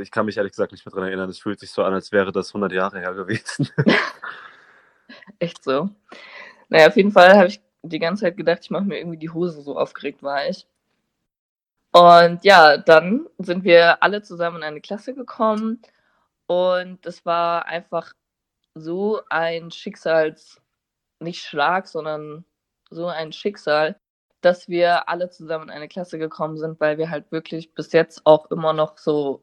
ich 0.00 0.10
kann 0.10 0.26
mich 0.26 0.36
ehrlich 0.36 0.52
gesagt 0.52 0.72
nicht 0.72 0.84
mehr 0.84 0.90
daran 0.90 1.08
erinnern. 1.08 1.30
Es 1.30 1.38
fühlt 1.38 1.60
sich 1.60 1.70
so 1.70 1.82
an, 1.82 1.94
als 1.94 2.12
wäre 2.12 2.32
das 2.32 2.48
100 2.48 2.72
Jahre 2.72 3.00
her 3.00 3.14
gewesen. 3.14 3.68
Echt 5.38 5.62
so. 5.64 5.90
Naja, 6.68 6.88
auf 6.88 6.96
jeden 6.96 7.12
Fall 7.12 7.36
habe 7.36 7.48
ich 7.48 7.60
die 7.82 7.98
ganze 7.98 8.22
Zeit 8.22 8.36
gedacht, 8.36 8.60
ich 8.62 8.70
mache 8.70 8.84
mir 8.84 8.98
irgendwie 8.98 9.18
die 9.18 9.30
Hose, 9.30 9.62
so 9.62 9.78
aufgeregt 9.78 10.22
war 10.22 10.48
ich. 10.48 10.66
Und 11.92 12.44
ja, 12.44 12.76
dann 12.76 13.26
sind 13.38 13.64
wir 13.64 14.02
alle 14.02 14.22
zusammen 14.22 14.58
in 14.58 14.64
eine 14.64 14.80
Klasse 14.80 15.14
gekommen 15.14 15.80
und 16.46 17.04
es 17.06 17.24
war 17.24 17.66
einfach 17.66 18.12
so 18.74 19.22
ein 19.30 19.70
Schicksals, 19.70 20.60
nicht 21.20 21.42
Schlag, 21.42 21.88
sondern 21.88 22.44
so 22.90 23.06
ein 23.06 23.32
Schicksal, 23.32 23.98
dass 24.42 24.68
wir 24.68 25.08
alle 25.08 25.30
zusammen 25.30 25.64
in 25.64 25.70
eine 25.70 25.88
Klasse 25.88 26.18
gekommen 26.18 26.58
sind, 26.58 26.80
weil 26.80 26.98
wir 26.98 27.10
halt 27.10 27.32
wirklich 27.32 27.72
bis 27.74 27.92
jetzt 27.92 28.26
auch 28.26 28.50
immer 28.50 28.72
noch 28.74 28.98
so 28.98 29.42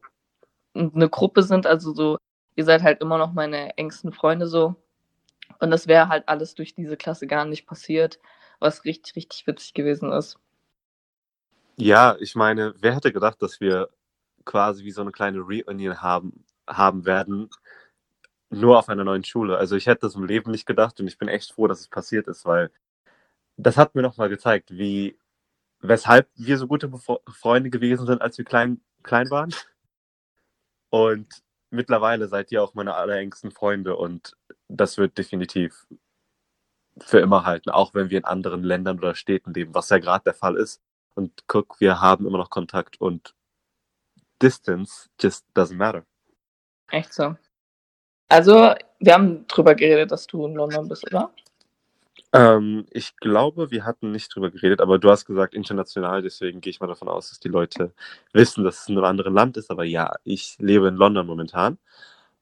eine 0.74 1.08
Gruppe 1.08 1.42
sind, 1.42 1.66
also 1.66 1.94
so, 1.94 2.18
ihr 2.56 2.64
seid 2.64 2.82
halt 2.82 3.00
immer 3.00 3.18
noch 3.18 3.32
meine 3.32 3.76
engsten 3.78 4.12
Freunde 4.12 4.46
so. 4.46 4.76
Und 5.60 5.70
das 5.70 5.86
wäre 5.86 6.08
halt 6.08 6.28
alles 6.28 6.54
durch 6.54 6.74
diese 6.74 6.96
Klasse 6.96 7.26
gar 7.26 7.44
nicht 7.44 7.66
passiert, 7.66 8.18
was 8.58 8.84
richtig, 8.84 9.16
richtig 9.16 9.46
witzig 9.46 9.74
gewesen 9.74 10.12
ist. 10.12 10.38
Ja, 11.76 12.16
ich 12.20 12.34
meine, 12.34 12.74
wer 12.78 12.94
hätte 12.94 13.12
gedacht, 13.12 13.42
dass 13.42 13.60
wir 13.60 13.88
quasi 14.44 14.84
wie 14.84 14.90
so 14.90 15.00
eine 15.00 15.12
kleine 15.12 15.40
Reunion 15.40 16.02
haben, 16.02 16.44
haben 16.68 17.04
werden, 17.04 17.50
nur 18.50 18.78
auf 18.78 18.88
einer 18.88 19.04
neuen 19.04 19.24
Schule. 19.24 19.56
Also 19.58 19.76
ich 19.76 19.86
hätte 19.86 20.02
das 20.02 20.14
im 20.14 20.24
Leben 20.24 20.50
nicht 20.50 20.66
gedacht 20.66 21.00
und 21.00 21.06
ich 21.06 21.18
bin 21.18 21.28
echt 21.28 21.52
froh, 21.52 21.66
dass 21.66 21.80
es 21.80 21.88
passiert 21.88 22.28
ist, 22.28 22.44
weil 22.44 22.70
das 23.56 23.76
hat 23.76 23.94
mir 23.94 24.02
nochmal 24.02 24.28
gezeigt, 24.28 24.70
wie, 24.72 25.18
weshalb 25.80 26.28
wir 26.36 26.58
so 26.58 26.66
gute 26.66 26.90
Freunde 27.28 27.70
gewesen 27.70 28.06
sind, 28.06 28.22
als 28.22 28.38
wir 28.38 28.44
klein, 28.44 28.80
klein 29.02 29.30
waren. 29.30 29.54
Und 30.94 31.42
mittlerweile 31.70 32.28
seid 32.28 32.52
ihr 32.52 32.62
auch 32.62 32.74
meine 32.74 32.94
allerengsten 32.94 33.50
Freunde 33.50 33.96
und 33.96 34.36
das 34.68 34.96
wird 34.96 35.18
definitiv 35.18 35.88
für 37.00 37.18
immer 37.18 37.44
halten, 37.44 37.70
auch 37.70 37.94
wenn 37.94 38.10
wir 38.10 38.18
in 38.18 38.24
anderen 38.24 38.62
Ländern 38.62 38.98
oder 38.98 39.16
Städten 39.16 39.52
leben, 39.52 39.74
was 39.74 39.88
ja 39.88 39.98
gerade 39.98 40.22
der 40.22 40.34
Fall 40.34 40.54
ist. 40.54 40.80
Und 41.16 41.48
guck, 41.48 41.80
wir 41.80 42.00
haben 42.00 42.28
immer 42.28 42.38
noch 42.38 42.48
Kontakt 42.48 43.00
und 43.00 43.34
Distance 44.40 45.08
just 45.20 45.44
doesn't 45.56 45.74
matter. 45.74 46.06
Echt 46.92 47.12
so. 47.12 47.34
Also, 48.28 48.72
wir 49.00 49.14
haben 49.14 49.48
drüber 49.48 49.74
geredet, 49.74 50.12
dass 50.12 50.28
du 50.28 50.46
in 50.46 50.54
London 50.54 50.88
bist, 50.88 51.04
oder? 51.08 51.34
Ähm, 52.32 52.86
ich 52.90 53.16
glaube, 53.16 53.70
wir 53.70 53.84
hatten 53.84 54.10
nicht 54.10 54.34
drüber 54.34 54.50
geredet, 54.50 54.80
aber 54.80 54.98
du 54.98 55.10
hast 55.10 55.24
gesagt 55.24 55.54
international, 55.54 56.22
deswegen 56.22 56.60
gehe 56.60 56.70
ich 56.70 56.80
mal 56.80 56.86
davon 56.88 57.08
aus, 57.08 57.30
dass 57.30 57.40
die 57.40 57.48
Leute 57.48 57.92
wissen, 58.32 58.64
dass 58.64 58.82
es 58.82 58.88
in 58.88 58.96
einem 58.96 59.04
anderen 59.04 59.34
Land 59.34 59.56
ist. 59.56 59.70
Aber 59.70 59.84
ja, 59.84 60.14
ich 60.24 60.56
lebe 60.58 60.88
in 60.88 60.96
London 60.96 61.26
momentan 61.26 61.78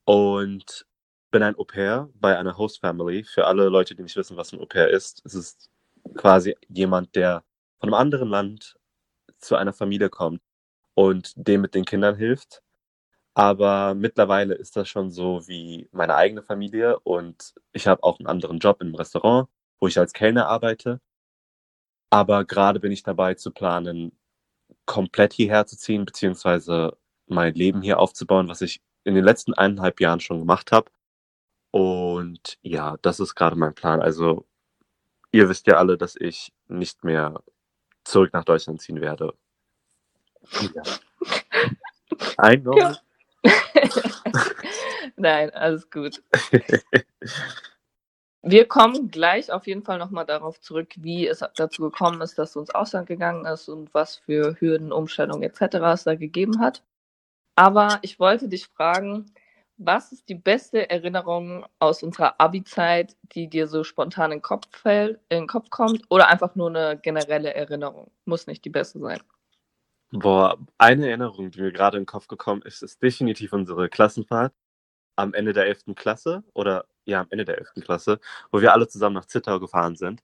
und 0.04 0.86
bin 1.30 1.42
ein 1.42 1.56
Au 1.58 1.64
pair 1.64 2.08
bei 2.14 2.38
einer 2.38 2.56
Host 2.58 2.80
Family. 2.80 3.24
Für 3.24 3.46
alle 3.46 3.68
Leute, 3.68 3.94
die 3.94 4.02
nicht 4.02 4.16
wissen, 4.16 4.36
was 4.36 4.52
ein 4.52 4.60
Au 4.60 4.66
pair 4.66 4.88
ist, 4.90 5.22
es 5.26 5.34
ist 5.34 5.70
quasi 6.16 6.56
jemand, 6.68 7.14
der 7.16 7.44
von 7.80 7.88
einem 7.90 7.94
anderen 8.00 8.28
Land 8.28 8.76
zu 9.38 9.56
einer 9.56 9.72
Familie 9.74 10.10
kommt 10.10 10.40
und 10.94 11.32
dem 11.36 11.62
mit 11.62 11.74
den 11.74 11.84
Kindern 11.84 12.16
hilft. 12.16 12.62
Aber 13.34 13.94
mittlerweile 13.94 14.54
ist 14.54 14.76
das 14.76 14.88
schon 14.88 15.10
so 15.10 15.46
wie 15.48 15.88
meine 15.92 16.14
eigene 16.16 16.42
Familie 16.42 16.98
und 17.00 17.54
ich 17.72 17.86
habe 17.86 18.02
auch 18.02 18.18
einen 18.18 18.28
anderen 18.28 18.58
Job 18.58 18.82
im 18.82 18.94
Restaurant 18.94 19.48
wo 19.82 19.88
ich 19.88 19.98
als 19.98 20.12
Kellner 20.12 20.46
arbeite. 20.46 21.00
Aber 22.08 22.44
gerade 22.44 22.78
bin 22.78 22.92
ich 22.92 23.02
dabei 23.02 23.34
zu 23.34 23.50
planen, 23.50 24.16
komplett 24.86 25.32
hierher 25.32 25.66
zu 25.66 25.76
ziehen, 25.76 26.04
beziehungsweise 26.04 26.96
mein 27.26 27.54
Leben 27.54 27.82
hier 27.82 27.98
aufzubauen, 27.98 28.48
was 28.48 28.60
ich 28.60 28.80
in 29.02 29.16
den 29.16 29.24
letzten 29.24 29.54
eineinhalb 29.54 30.00
Jahren 30.00 30.20
schon 30.20 30.38
gemacht 30.38 30.70
habe. 30.70 30.88
Und 31.72 32.58
ja, 32.62 32.96
das 33.02 33.18
ist 33.18 33.34
gerade 33.34 33.56
mein 33.56 33.74
Plan. 33.74 34.00
Also 34.00 34.46
ihr 35.32 35.48
wisst 35.48 35.66
ja 35.66 35.78
alle, 35.78 35.98
dass 35.98 36.14
ich 36.14 36.52
nicht 36.68 37.02
mehr 37.02 37.42
zurück 38.04 38.32
nach 38.32 38.44
Deutschland 38.44 38.80
ziehen 38.80 39.00
werde. 39.00 39.34
Ja. 40.60 40.82
Know. 42.60 42.78
Ja. 42.78 42.96
Nein, 45.16 45.50
alles 45.50 45.90
gut. 45.90 46.22
Wir 48.44 48.66
kommen 48.66 49.08
gleich 49.08 49.52
auf 49.52 49.68
jeden 49.68 49.84
Fall 49.84 49.98
nochmal 49.98 50.26
darauf 50.26 50.60
zurück, 50.60 50.94
wie 50.96 51.28
es 51.28 51.44
dazu 51.54 51.82
gekommen 51.82 52.20
ist, 52.22 52.38
dass 52.38 52.52
du 52.52 52.60
ins 52.60 52.74
Ausland 52.74 53.06
gegangen 53.06 53.46
ist 53.46 53.68
und 53.68 53.94
was 53.94 54.16
für 54.16 54.56
Hürden, 54.58 54.90
Umstellungen 54.90 55.44
etc. 55.44 55.76
es 55.94 56.04
da 56.04 56.16
gegeben 56.16 56.58
hat. 56.58 56.82
Aber 57.54 58.00
ich 58.02 58.18
wollte 58.18 58.48
dich 58.48 58.66
fragen, 58.66 59.32
was 59.76 60.10
ist 60.10 60.28
die 60.28 60.34
beste 60.34 60.90
Erinnerung 60.90 61.64
aus 61.78 62.02
unserer 62.02 62.40
Abi-Zeit, 62.40 63.16
die 63.32 63.48
dir 63.48 63.68
so 63.68 63.84
spontan 63.84 64.32
in 64.32 64.38
den, 64.38 64.42
Kopf 64.42 64.66
fällt, 64.70 65.20
in 65.28 65.40
den 65.40 65.46
Kopf 65.46 65.70
kommt? 65.70 66.02
Oder 66.10 66.28
einfach 66.28 66.56
nur 66.56 66.68
eine 66.68 66.98
generelle 66.98 67.54
Erinnerung? 67.54 68.10
Muss 68.24 68.48
nicht 68.48 68.64
die 68.64 68.70
beste 68.70 68.98
sein. 68.98 69.20
Boah, 70.10 70.58
eine 70.78 71.08
Erinnerung, 71.08 71.50
die 71.50 71.60
mir 71.60 71.72
gerade 71.72 71.96
in 71.96 72.02
den 72.02 72.06
Kopf 72.06 72.26
gekommen 72.26 72.62
ist, 72.62 72.82
ist 72.82 73.02
definitiv 73.02 73.52
unsere 73.52 73.88
Klassenfahrt 73.88 74.52
am 75.16 75.34
Ende 75.34 75.52
der 75.52 75.66
11. 75.66 75.94
Klasse 75.96 76.44
oder 76.54 76.86
ja, 77.04 77.20
am 77.20 77.28
Ende 77.30 77.44
der 77.44 77.58
11. 77.58 77.74
Klasse, 77.84 78.20
wo 78.50 78.60
wir 78.60 78.72
alle 78.72 78.88
zusammen 78.88 79.14
nach 79.14 79.26
Zittau 79.26 79.60
gefahren 79.60 79.96
sind. 79.96 80.22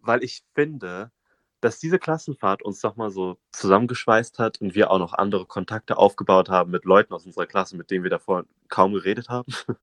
Weil 0.00 0.24
ich 0.24 0.44
finde, 0.54 1.12
dass 1.60 1.78
diese 1.80 1.98
Klassenfahrt 1.98 2.62
uns 2.62 2.80
doch 2.80 2.96
mal 2.96 3.10
so 3.10 3.38
zusammengeschweißt 3.52 4.38
hat 4.38 4.60
und 4.60 4.74
wir 4.74 4.90
auch 4.90 4.98
noch 4.98 5.12
andere 5.14 5.46
Kontakte 5.46 5.96
aufgebaut 5.96 6.48
haben 6.48 6.70
mit 6.70 6.84
Leuten 6.84 7.12
aus 7.14 7.26
unserer 7.26 7.46
Klasse, 7.46 7.76
mit 7.76 7.90
denen 7.90 8.04
wir 8.04 8.10
davor 8.10 8.44
kaum 8.68 8.92
geredet 8.94 9.28
haben. 9.28 9.52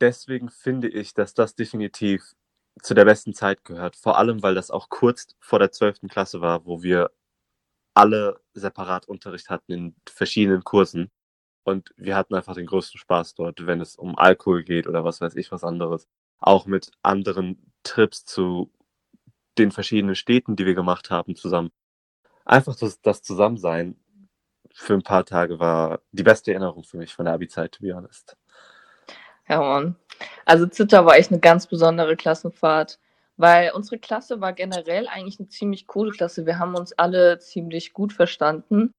Deswegen 0.00 0.50
finde 0.50 0.88
ich, 0.88 1.14
dass 1.14 1.34
das 1.34 1.54
definitiv 1.54 2.34
zu 2.82 2.94
der 2.94 3.04
besten 3.04 3.34
Zeit 3.34 3.64
gehört. 3.64 3.96
Vor 3.96 4.18
allem, 4.18 4.42
weil 4.42 4.54
das 4.54 4.70
auch 4.70 4.88
kurz 4.88 5.28
vor 5.40 5.58
der 5.60 5.72
12. 5.72 6.08
Klasse 6.10 6.40
war, 6.40 6.66
wo 6.66 6.82
wir 6.82 7.10
alle 7.94 8.40
separat 8.54 9.06
Unterricht 9.06 9.50
hatten 9.50 9.72
in 9.72 9.96
verschiedenen 10.08 10.64
Kursen. 10.64 11.10
Und 11.64 11.92
wir 11.96 12.16
hatten 12.16 12.34
einfach 12.34 12.54
den 12.54 12.66
größten 12.66 12.98
Spaß 13.00 13.34
dort, 13.34 13.66
wenn 13.66 13.80
es 13.80 13.96
um 13.96 14.16
Alkohol 14.18 14.62
geht 14.62 14.86
oder 14.86 15.04
was 15.04 15.20
weiß 15.20 15.34
ich 15.34 15.50
was 15.50 15.64
anderes. 15.64 16.06
Auch 16.38 16.66
mit 16.66 16.90
anderen 17.02 17.72
Trips 17.82 18.24
zu 18.24 18.70
den 19.58 19.72
verschiedenen 19.72 20.14
Städten, 20.14 20.56
die 20.56 20.66
wir 20.66 20.74
gemacht 20.74 21.10
haben 21.10 21.36
zusammen. 21.36 21.70
Einfach 22.44 22.76
das, 22.76 23.00
das 23.00 23.22
Zusammensein 23.22 23.96
für 24.74 24.94
ein 24.94 25.02
paar 25.02 25.24
Tage 25.24 25.58
war 25.60 26.00
die 26.12 26.22
beste 26.22 26.50
Erinnerung 26.50 26.84
für 26.84 26.98
mich 26.98 27.14
von 27.14 27.24
der 27.24 27.34
Abi-Zeit, 27.34 27.72
to 27.72 27.82
be 27.82 27.94
honest. 27.94 28.36
Ja, 29.48 29.60
Mann. 29.60 29.96
Also 30.44 30.66
Zitter 30.66 31.06
war 31.06 31.16
echt 31.16 31.30
eine 31.30 31.40
ganz 31.40 31.66
besondere 31.66 32.16
Klassenfahrt, 32.16 32.98
weil 33.36 33.72
unsere 33.72 33.98
Klasse 33.98 34.40
war 34.40 34.52
generell 34.52 35.06
eigentlich 35.06 35.38
eine 35.38 35.48
ziemlich 35.48 35.86
coole 35.86 36.10
Klasse. 36.10 36.46
Wir 36.46 36.58
haben 36.58 36.74
uns 36.74 36.92
alle 36.92 37.38
ziemlich 37.38 37.92
gut 37.92 38.12
verstanden. 38.12 38.92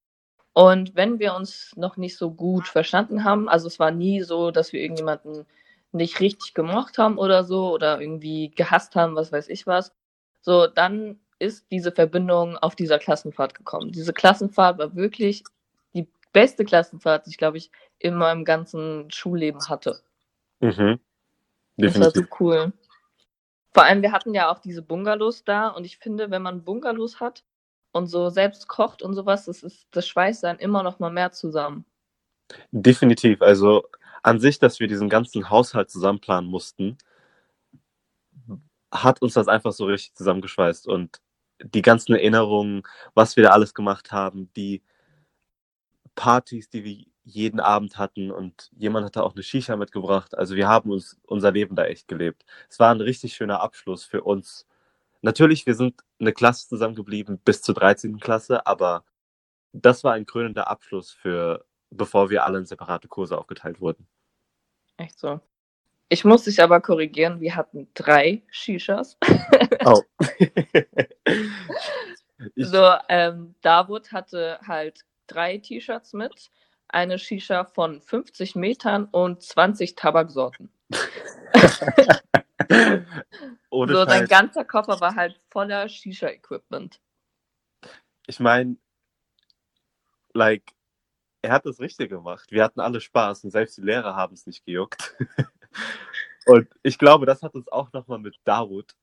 Und 0.56 0.96
wenn 0.96 1.20
wir 1.20 1.36
uns 1.36 1.76
noch 1.76 1.98
nicht 1.98 2.16
so 2.16 2.32
gut 2.32 2.70
verstanden 2.70 3.26
haben, 3.26 3.50
also 3.50 3.68
es 3.68 3.78
war 3.78 3.92
nie 3.92 4.22
so, 4.22 4.52
dass 4.52 4.72
wir 4.72 4.80
irgendjemanden 4.80 5.46
nicht 5.92 6.22
richtig 6.22 6.54
gemocht 6.54 6.98
haben 6.98 7.18
oder 7.18 7.44
so 7.44 7.74
oder 7.74 8.00
irgendwie 8.00 8.52
gehasst 8.52 8.96
haben, 8.96 9.18
was 9.18 9.34
weiß 9.34 9.50
ich 9.50 9.68
was, 9.68 9.94
so 10.40 10.66
dann 10.68 11.20
ist 11.40 11.70
diese 11.72 11.92
Verbindung 11.92 12.56
auf 12.56 12.74
dieser 12.74 13.00
Klassenfahrt 13.00 13.54
gekommen. 13.54 13.92
Diese 13.92 14.14
Klassenfahrt 14.14 14.78
war 14.78 14.96
wirklich 14.96 15.44
die 15.94 16.08
beste 16.32 16.64
Klassenfahrt, 16.64 17.26
die 17.26 17.32
ich 17.32 17.38
glaube 17.38 17.58
ich 17.58 17.70
in 18.00 18.16
meinem 18.16 18.46
ganzen 18.46 19.12
Schulleben 19.12 19.68
hatte. 19.68 20.00
Mhm. 20.62 21.02
Definitiv. 21.76 22.00
Das 22.00 22.00
war 22.00 22.12
so 22.12 22.24
cool. 22.40 22.74
Vor 23.74 23.84
allem, 23.84 24.02
wir 24.02 24.14
hatten 24.14 24.34
ja 24.34 24.50
auch 24.50 24.60
diese 24.60 24.82
Bungalows 24.82 25.44
da 25.44 25.68
und 25.68 25.84
ich 25.84 25.98
finde, 25.98 26.32
wenn 26.32 26.42
man 26.42 26.64
Bungalows 26.64 27.20
hat, 27.20 27.44
und 27.96 28.08
so 28.08 28.30
selbst 28.30 28.68
kocht 28.68 29.02
und 29.02 29.14
sowas, 29.14 29.46
das 29.46 29.64
ist, 29.64 29.88
das 29.92 30.06
schweißt 30.06 30.44
dann 30.44 30.60
immer 30.60 30.84
noch 30.84 31.00
mal 31.00 31.12
mehr 31.12 31.32
zusammen. 31.32 31.86
Definitiv. 32.72 33.42
Also 33.42 33.88
an 34.22 34.42
sich, 34.42 34.60
dass 34.60 34.82
wir 34.82 34.88
diesen 34.88 35.08
ganzen 35.08 35.50
Haushalt 35.50 35.90
zusammenplanen 35.90 36.50
mussten, 36.50 36.98
hat 38.92 39.22
uns 39.22 39.34
das 39.34 39.48
einfach 39.48 39.72
so 39.72 39.86
richtig 39.86 40.14
zusammengeschweißt 40.14 40.88
und 40.88 41.22
die 41.64 41.82
ganzen 41.82 42.14
Erinnerungen, 42.16 42.84
was 43.14 43.38
wir 43.38 43.44
da 43.44 43.52
alles 43.52 43.74
gemacht 43.74 44.12
haben, 44.12 44.52
die 44.58 44.84
Partys, 46.16 46.70
die 46.70 46.84
wir 46.84 47.06
jeden 47.24 47.62
Abend 47.62 47.98
hatten 47.98 48.30
und 48.30 48.70
jemand 48.75 49.06
hatte 49.06 49.24
auch 49.24 49.36
eine 49.36 49.44
Shisha 49.44 49.78
mitgebracht. 49.78 50.38
Also 50.38 50.56
wir 50.56 50.68
haben 50.68 50.92
uns 50.92 51.18
unser 51.24 51.52
Leben 51.52 51.78
da 51.78 51.86
echt 51.86 52.10
gelebt. 52.10 52.44
Es 52.70 52.78
war 52.78 52.94
ein 52.94 53.02
richtig 53.02 53.36
schöner 53.36 53.62
Abschluss 53.62 54.04
für 54.04 54.22
uns 54.22 54.68
Natürlich, 55.25 55.65
wir 55.65 55.74
sind 55.74 56.03
eine 56.20 56.34
Klasse 56.34 56.67
zusammengeblieben 56.67 57.39
bis 57.39 57.63
zur 57.63 57.74
13. 57.74 58.20
Klasse, 58.20 58.67
aber 58.67 59.03
das 59.74 60.03
war 60.03 60.13
ein 60.13 60.27
krönender 60.27 60.67
Abschluss 60.67 61.12
für, 61.12 61.65
bevor 61.89 62.29
wir 62.29 62.46
alle 62.46 62.60
in 62.60 62.67
separate 62.67 63.08
Kurse 63.08 63.36
aufgeteilt 63.36 63.82
wurden. 63.82 64.08
Echt 64.98 65.17
so. 65.17 65.39
Ich 66.10 66.25
muss 66.25 66.44
dich 66.44 66.62
aber 66.62 66.79
korrigieren, 66.79 67.41
wir 67.41 67.55
hatten 67.55 67.88
drei 67.96 68.44
Shishas. 68.51 69.17
Oh. 69.84 70.03
so, 72.55 72.91
ähm, 73.10 73.55
Davut 73.62 74.12
hatte 74.12 74.60
halt 74.67 75.05
drei 75.25 75.58
T-Shirts 75.58 76.13
mit, 76.13 76.51
eine 76.88 77.17
Shisha 77.17 77.65
von 77.65 78.00
50 78.00 78.53
Metern 78.53 79.05
und 79.05 79.41
20 79.41 79.96
Tabaksorten. 79.96 80.70
Ohne 83.70 83.94
so, 83.94 84.06
sein 84.06 84.28
ganzer 84.28 84.66
Koffer 84.66 85.00
war 85.00 85.16
halt 85.16 85.42
voller 85.50 85.88
Shisha-Equipment. 85.88 87.00
Ich 88.28 88.40
meine, 88.40 88.78
like, 90.34 90.74
er 91.42 91.52
hat 91.52 91.66
das 91.66 91.80
richtig 91.80 92.10
gemacht. 92.10 92.52
Wir 92.52 92.64
hatten 92.64 92.80
alle 92.80 93.00
Spaß 93.00 93.44
und 93.44 93.52
selbst 93.52 93.78
die 93.78 93.82
Lehrer 93.82 94.16
haben 94.16 94.34
es 94.34 94.48
nicht 94.48 94.66
gejuckt. 94.66 95.16
und 96.46 96.68
ich 96.84 96.98
glaube, 96.98 97.26
das 97.26 97.44
hat 97.44 97.54
uns 97.54 97.68
auch 97.68 97.94
nochmal 97.94 98.20
mit 98.20 98.40
Darut, 98.44 98.96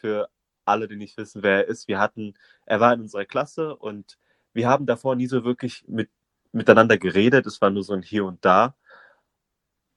für 0.00 0.28
alle, 0.64 0.88
die 0.88 0.96
nicht 0.96 1.16
wissen, 1.16 1.42
wer 1.42 1.58
er 1.58 1.68
ist, 1.68 1.88
wir 1.88 1.98
hatten, 1.98 2.34
er 2.66 2.80
war 2.80 2.92
in 2.94 3.00
unserer 3.00 3.24
Klasse 3.24 3.76
und 3.76 4.18
wir 4.52 4.68
haben 4.68 4.86
davor 4.86 5.16
nie 5.16 5.26
so 5.26 5.44
wirklich 5.44 5.84
mit, 5.88 6.10
miteinander 6.52 6.96
geredet. 6.96 7.46
Es 7.46 7.60
war 7.60 7.70
nur 7.70 7.82
so 7.82 7.92
ein 7.92 8.02
Hier 8.02 8.24
und 8.24 8.44
Da. 8.44 8.76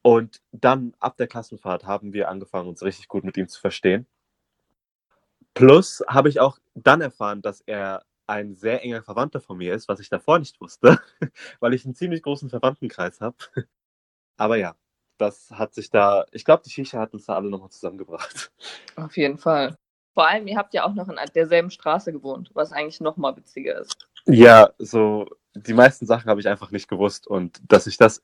Und 0.02 0.42
dann 0.52 0.96
ab 1.00 1.18
der 1.18 1.28
Klassenfahrt 1.28 1.86
haben 1.86 2.14
wir 2.14 2.30
angefangen, 2.30 2.70
uns 2.70 2.84
richtig 2.84 3.08
gut 3.08 3.24
mit 3.24 3.38
ihm 3.38 3.48
zu 3.48 3.60
verstehen. 3.60 4.08
Plus 5.54 6.04
habe 6.08 6.30
ich 6.30 6.40
auch 6.40 6.60
dann 6.76 7.02
erfahren, 7.02 7.42
dass 7.42 7.62
er 7.62 8.06
ein 8.28 8.56
sehr 8.56 8.84
enger 8.84 9.02
Verwandter 9.02 9.40
von 9.40 9.58
mir 9.58 9.74
ist, 9.74 9.88
was 9.88 10.00
ich 10.00 10.10
davor 10.10 10.40
nicht 10.40 10.62
wusste, 10.62 11.00
weil 11.60 11.74
ich 11.74 11.86
einen 11.86 11.96
ziemlich 11.96 12.22
großen 12.22 12.50
Verwandtenkreis 12.50 13.22
habe. 13.22 13.38
Aber 14.38 14.58
ja, 14.58 14.76
das 15.18 15.50
hat 15.52 15.74
sich 15.74 15.90
da, 15.90 16.26
ich 16.32 16.46
glaube, 16.46 16.64
die 16.64 16.70
Shisha 16.70 17.00
hat 17.00 17.14
uns 17.14 17.26
da 17.26 17.36
alle 17.36 17.50
nochmal 17.50 17.70
zusammengebracht. 17.70 18.52
Auf 18.96 19.18
jeden 19.18 19.38
Fall. 19.38 19.78
Vor 20.14 20.28
allem, 20.28 20.48
ihr 20.48 20.58
habt 20.58 20.74
ja 20.74 20.84
auch 20.84 20.94
noch 20.94 21.10
in 21.10 21.18
derselben 21.36 21.70
Straße 21.70 22.12
gewohnt, 22.12 22.52
was 22.54 22.72
eigentlich 22.72 23.02
nochmal 23.02 23.36
witziger 23.38 23.80
ist. 23.80 24.08
Ja, 24.26 24.72
so 24.78 25.28
die 25.56 25.74
meisten 25.74 26.06
Sachen 26.06 26.30
habe 26.30 26.40
ich 26.40 26.48
einfach 26.48 26.72
nicht 26.72 26.88
gewusst 26.88 27.28
und 27.28 27.62
dass 27.72 27.88
ich 27.88 27.98
das 27.98 28.24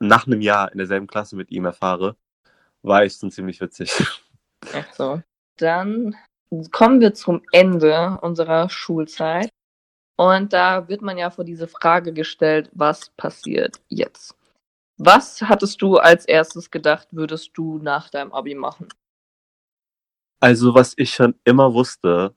nach 0.00 0.26
einem 0.26 0.40
Jahr 0.40 0.72
in 0.72 0.78
derselben 0.78 1.06
Klasse 1.06 1.36
mit 1.36 1.50
ihm 1.50 1.64
erfahre, 1.64 2.16
war 2.82 3.02
echt 3.02 3.20
schon 3.20 3.30
ziemlich 3.30 3.60
witzig. 3.60 3.92
Ach 4.74 4.92
so. 4.94 5.22
Dann 5.56 6.16
kommen 6.72 7.00
wir 7.00 7.14
zum 7.14 7.42
Ende 7.52 8.18
unserer 8.22 8.68
Schulzeit. 8.68 9.50
Und 10.16 10.52
da 10.52 10.88
wird 10.88 11.02
man 11.02 11.16
ja 11.16 11.30
vor 11.30 11.44
diese 11.44 11.68
Frage 11.68 12.12
gestellt, 12.12 12.70
was 12.72 13.10
passiert 13.10 13.80
jetzt? 13.88 14.34
Was 14.98 15.40
hattest 15.40 15.80
du 15.80 15.96
als 15.96 16.26
erstes 16.26 16.70
gedacht, 16.70 17.08
würdest 17.12 17.52
du 17.54 17.78
nach 17.78 18.10
deinem 18.10 18.32
Abi 18.32 18.54
machen? 18.54 18.88
Also, 20.40 20.74
was 20.74 20.94
ich 20.96 21.10
schon 21.14 21.34
immer 21.44 21.72
wusste, 21.72 22.34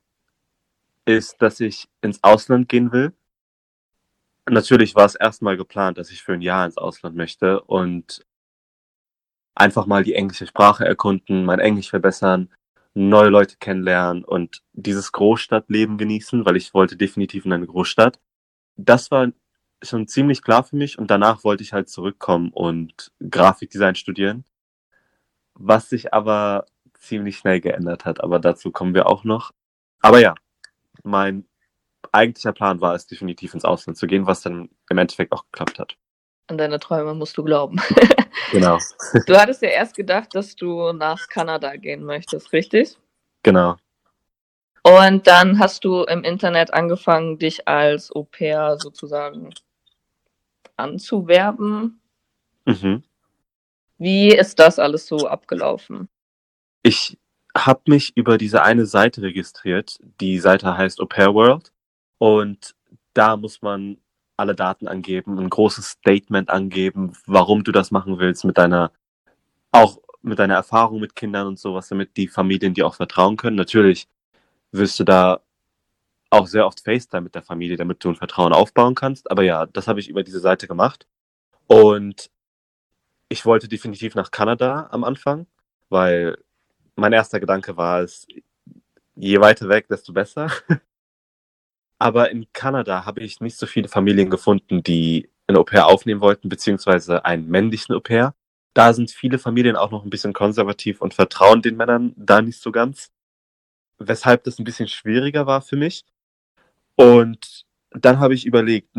ist, 1.05 1.41
dass 1.41 1.60
ich 1.60 1.89
ins 2.01 2.24
Ausland 2.24 2.70
gehen 2.70 2.91
will. 2.91 3.13
Natürlich 4.50 4.96
war 4.96 5.06
es 5.06 5.16
erstmal 5.16 5.56
geplant, 5.56 5.98
dass 5.98 6.12
ich 6.12 6.22
für 6.22 6.34
ein 6.34 6.42
Jahr 6.42 6.66
ins 6.66 6.78
Ausland 6.78 7.16
möchte 7.16 7.62
und 7.62 8.26
einfach 9.56 9.86
mal 9.86 10.04
die 10.04 10.16
englische 10.16 10.48
Sprache 10.48 10.86
erkunden, 10.86 11.46
mein 11.46 11.60
Englisch 11.60 11.90
verbessern, 11.90 12.50
neue 12.94 13.30
Leute 13.30 13.58
kennenlernen 13.58 14.24
und 14.24 14.62
dieses 14.74 15.12
Großstadtleben 15.12 15.98
genießen, 15.98 16.46
weil 16.46 16.58
ich 16.58 16.74
wollte 16.74 16.98
definitiv 16.98 17.46
in 17.46 17.54
eine 17.54 17.68
Großstadt. 17.68 18.20
Das 18.76 19.12
war 19.12 19.32
schon 19.82 20.08
ziemlich 20.08 20.42
klar 20.42 20.64
für 20.64 20.76
mich 20.76 20.98
und 21.00 21.10
danach 21.10 21.44
wollte 21.44 21.64
ich 21.64 21.74
halt 21.74 21.90
zurückkommen 21.90 22.52
und 22.52 23.12
Grafikdesign 23.30 23.96
studieren, 23.96 24.46
was 25.54 25.90
sich 25.90 26.14
aber 26.14 26.66
ziemlich 26.94 27.38
schnell 27.38 27.62
geändert 27.62 28.06
hat, 28.06 28.24
aber 28.24 28.40
dazu 28.40 28.72
kommen 28.72 28.94
wir 28.94 29.08
auch 29.08 29.24
noch. 29.24 29.52
Aber 30.02 30.20
ja, 30.20 30.36
mein 31.04 31.46
eigentlicher 32.12 32.53
Plan 32.53 32.81
war 32.81 32.95
es 32.95 33.07
definitiv 33.07 33.53
ins 33.53 33.65
Ausland 33.65 33.98
zu 33.98 34.07
gehen, 34.07 34.27
was 34.27 34.41
dann 34.41 34.69
im 34.89 34.98
Endeffekt 34.98 35.31
auch 35.31 35.45
geklappt 35.51 35.79
hat. 35.79 35.95
An 36.48 36.57
deine 36.57 36.79
Träume 36.79 37.13
musst 37.13 37.38
du 37.38 37.43
glauben. 37.43 37.79
Genau. 38.51 38.77
Du 39.25 39.38
hattest 39.38 39.62
ja 39.62 39.69
erst 39.69 39.95
gedacht, 39.95 40.29
dass 40.33 40.55
du 40.55 40.91
nach 40.93 41.27
Kanada 41.27 41.75
gehen 41.75 42.03
möchtest, 42.03 42.51
richtig? 42.51 42.98
Genau. 43.41 43.77
Und 44.83 45.27
dann 45.27 45.60
hast 45.60 45.86
du 45.86 46.03
im 46.03 46.24
Internet 46.24 46.74
angefangen, 46.74 47.39
dich 47.39 47.67
als 47.67 48.13
Au 48.13 48.24
pair 48.24 48.77
sozusagen 48.77 49.50
anzuwerben. 50.75 52.01
Mhm. 52.65 53.03
Wie 53.98 54.29
ist 54.36 54.60
das 54.60 54.79
alles 54.79 55.07
so 55.07 55.27
abgelaufen? 55.27 56.10
Ich 56.81 57.17
habe 57.55 57.81
mich 57.88 58.15
über 58.15 58.38
diese 58.38 58.63
eine 58.63 58.86
Seite 58.86 59.22
registriert. 59.22 60.00
Die 60.19 60.39
Seite 60.39 60.77
heißt 60.77 61.00
Au 61.00 61.05
Pair 61.05 61.33
World. 61.33 61.72
Und 62.24 62.74
da 63.13 63.36
muss 63.36 63.62
man 63.62 63.98
alle 64.38 64.56
Daten 64.56 64.88
angeben, 64.88 65.38
ein 65.39 65.50
großes 65.50 65.89
Statement 65.89 66.50
angeben, 66.50 67.18
warum 67.25 67.65
du 67.65 67.74
das 67.74 67.92
machen 67.92 68.18
willst, 68.18 68.46
mit 68.46 68.58
deiner, 68.58 68.94
auch 69.74 69.98
mit 70.22 70.39
deiner 70.39 70.53
Erfahrung 70.53 71.01
mit 71.01 71.18
Kindern 71.18 71.48
und 71.48 71.60
sowas, 71.60 71.89
damit 71.89 72.15
die 72.15 72.30
Familien 72.30 72.74
dir 72.74 72.88
auch 72.88 72.96
vertrauen 72.96 73.36
können. 73.36 73.58
Natürlich 73.58 74.08
wirst 74.72 74.98
du 75.01 75.03
da 75.03 75.42
auch 76.30 76.48
sehr 76.48 76.65
oft 76.65 76.80
FaceTime 76.80 77.24
mit 77.24 77.36
der 77.36 77.44
Familie, 77.44 77.75
damit 77.75 78.01
du 78.01 78.12
ein 78.12 78.15
Vertrauen 78.15 78.53
aufbauen 78.53 78.96
kannst. 78.96 79.30
Aber 79.30 79.44
ja, 79.44 79.65
das 79.65 79.89
habe 79.89 80.00
ich 80.00 80.08
über 80.08 80.24
diese 80.24 80.39
Seite 80.39 80.65
gemacht. 80.65 81.06
Und 81.68 82.32
ich 83.27 83.46
wollte 83.46 83.68
definitiv 83.68 84.15
nach 84.15 84.32
Kanada 84.32 84.88
am 84.92 85.03
Anfang, 85.03 85.46
weil 85.89 86.38
mein 86.96 87.12
erster 87.12 87.42
Gedanke 87.42 87.75
war 87.75 88.00
es, 88.00 88.25
je 89.15 89.42
weiter 89.42 89.68
weg, 89.68 89.89
desto 89.89 90.13
besser. 90.13 90.50
Aber 92.00 92.32
in 92.32 92.48
Kanada 92.54 93.06
habe 93.06 93.22
ich 93.22 93.40
nicht 93.42 93.58
so 93.58 93.66
viele 93.66 93.88
Familien 93.88 94.30
gefunden, 94.30 94.84
die 94.84 95.30
ein 95.48 95.58
Au-pair 95.58 95.88
aufnehmen 95.88 96.22
wollten, 96.22 96.50
beziehungsweise 96.50 97.26
einen 97.26 97.48
männlichen 97.48 97.96
Au-pair. 97.96 98.36
Da 98.74 98.94
sind 98.94 99.12
viele 99.12 99.40
Familien 99.40 99.76
auch 99.76 99.92
noch 99.92 100.04
ein 100.04 100.10
bisschen 100.10 100.34
konservativ 100.34 101.02
und 101.02 101.14
vertrauen 101.14 101.62
den 101.62 101.78
Männern 101.78 102.14
da 102.16 102.42
nicht 102.42 102.60
so 102.60 102.72
ganz. 102.72 103.12
Weshalb 104.00 104.44
das 104.44 104.60
ein 104.60 104.64
bisschen 104.64 104.88
schwieriger 104.88 105.46
war 105.46 105.62
für 105.62 105.76
mich. 105.76 106.06
Und 106.96 107.66
dann 107.92 108.20
habe 108.20 108.34
ich 108.34 108.46
überlegt, 108.46 108.90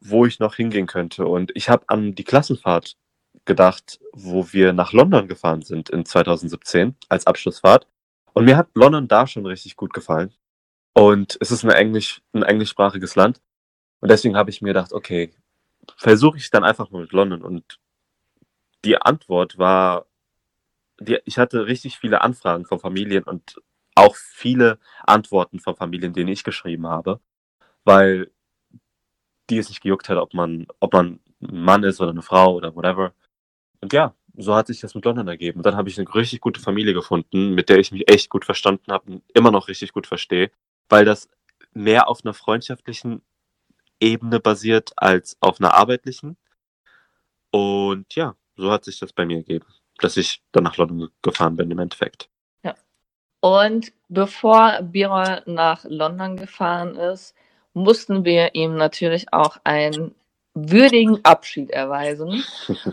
wo 0.00 0.26
ich 0.26 0.38
noch 0.38 0.56
hingehen 0.56 0.86
könnte. 0.86 1.26
Und 1.26 1.52
ich 1.54 1.68
habe 1.68 1.84
an 1.88 2.14
die 2.14 2.24
Klassenfahrt 2.24 2.96
gedacht, 3.44 4.00
wo 4.12 4.52
wir 4.52 4.72
nach 4.72 4.92
London 4.92 5.28
gefahren 5.28 5.62
sind 5.62 5.90
in 5.90 6.04
2017 6.04 6.96
als 7.08 7.26
Abschlussfahrt. 7.26 7.86
Und 8.34 8.44
mir 8.44 8.56
hat 8.56 8.68
London 8.74 9.08
da 9.08 9.26
schon 9.26 9.46
richtig 9.46 9.76
gut 9.76 9.92
gefallen. 9.92 10.32
Und 10.94 11.38
es 11.40 11.50
ist 11.50 11.64
ein, 11.64 11.70
Englisch, 11.70 12.22
ein 12.32 12.42
englischsprachiges 12.42 13.16
Land. 13.16 13.40
Und 14.00 14.10
deswegen 14.10 14.36
habe 14.36 14.50
ich 14.50 14.60
mir 14.60 14.68
gedacht, 14.68 14.92
okay, 14.92 15.32
versuche 15.96 16.36
ich 16.36 16.50
dann 16.50 16.64
einfach 16.64 16.90
mal 16.90 17.02
mit 17.02 17.12
London. 17.12 17.42
Und 17.42 17.78
die 18.84 19.00
Antwort 19.00 19.58
war, 19.58 20.06
die, 21.00 21.18
ich 21.24 21.38
hatte 21.38 21.66
richtig 21.66 21.98
viele 21.98 22.20
Anfragen 22.20 22.66
von 22.66 22.80
Familien 22.80 23.24
und 23.24 23.60
auch 23.94 24.16
viele 24.16 24.78
Antworten 25.06 25.60
von 25.60 25.76
Familien, 25.76 26.12
denen 26.12 26.28
ich 26.28 26.44
geschrieben 26.44 26.86
habe, 26.86 27.20
weil 27.84 28.30
die 29.50 29.58
es 29.58 29.68
nicht 29.68 29.82
gejuckt 29.82 30.08
hat, 30.08 30.18
ob 30.18 30.34
man, 30.34 30.66
ob 30.80 30.92
man 30.92 31.20
ein 31.40 31.64
Mann 31.64 31.84
ist 31.84 32.00
oder 32.00 32.10
eine 32.10 32.22
Frau 32.22 32.54
oder 32.54 32.74
whatever. 32.74 33.14
Und 33.80 33.92
ja, 33.92 34.14
so 34.36 34.54
hat 34.54 34.66
sich 34.68 34.80
das 34.80 34.94
mit 34.94 35.04
London 35.04 35.28
ergeben. 35.28 35.58
Und 35.58 35.66
dann 35.66 35.76
habe 35.76 35.88
ich 35.88 35.98
eine 35.98 36.14
richtig 36.14 36.40
gute 36.40 36.60
Familie 36.60 36.94
gefunden, 36.94 37.54
mit 37.54 37.68
der 37.68 37.78
ich 37.78 37.92
mich 37.92 38.10
echt 38.10 38.30
gut 38.30 38.44
verstanden 38.44 38.92
habe 38.92 39.12
und 39.12 39.22
immer 39.34 39.50
noch 39.50 39.68
richtig 39.68 39.92
gut 39.92 40.06
verstehe 40.06 40.50
weil 40.92 41.06
das 41.06 41.30
mehr 41.72 42.06
auf 42.06 42.20
einer 42.22 42.34
freundschaftlichen 42.34 43.22
Ebene 43.98 44.40
basiert 44.40 44.92
als 44.96 45.38
auf 45.40 45.58
einer 45.58 45.72
arbeitlichen. 45.72 46.36
Und 47.50 48.14
ja, 48.14 48.36
so 48.56 48.70
hat 48.70 48.84
sich 48.84 48.98
das 48.98 49.14
bei 49.14 49.24
mir 49.24 49.38
ergeben, 49.38 49.64
dass 50.00 50.18
ich 50.18 50.42
dann 50.52 50.64
nach 50.64 50.76
London 50.76 51.08
gefahren 51.22 51.56
bin 51.56 51.70
im 51.70 51.78
Endeffekt. 51.78 52.28
Ja. 52.62 52.74
Und 53.40 53.94
bevor 54.10 54.82
Birol 54.82 55.42
nach 55.46 55.86
London 55.88 56.36
gefahren 56.36 56.94
ist, 56.96 57.34
mussten 57.72 58.26
wir 58.26 58.54
ihm 58.54 58.76
natürlich 58.76 59.32
auch 59.32 59.56
einen 59.64 60.14
würdigen 60.52 61.24
Abschied 61.24 61.70
erweisen. 61.70 62.44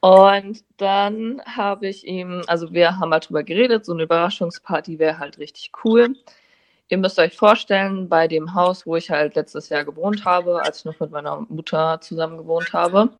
Und 0.00 0.62
dann 0.76 1.42
habe 1.44 1.88
ich 1.88 2.06
ihm, 2.06 2.44
also 2.46 2.72
wir 2.72 3.00
haben 3.00 3.10
halt 3.10 3.28
drüber 3.28 3.42
geredet, 3.42 3.84
so 3.84 3.92
eine 3.94 4.04
Überraschungsparty 4.04 5.00
wäre 5.00 5.18
halt 5.18 5.38
richtig 5.38 5.72
cool. 5.82 6.14
Ihr 6.90 6.98
müsst 6.98 7.18
euch 7.18 7.36
vorstellen, 7.36 8.08
bei 8.08 8.28
dem 8.28 8.54
Haus, 8.54 8.86
wo 8.86 8.96
ich 8.96 9.10
halt 9.10 9.34
letztes 9.34 9.68
Jahr 9.68 9.84
gewohnt 9.84 10.24
habe, 10.24 10.62
als 10.62 10.80
ich 10.80 10.84
noch 10.86 10.98
mit 11.00 11.10
meiner 11.10 11.40
Mutter 11.48 12.00
zusammen 12.00 12.38
gewohnt 12.38 12.72
habe, 12.72 13.10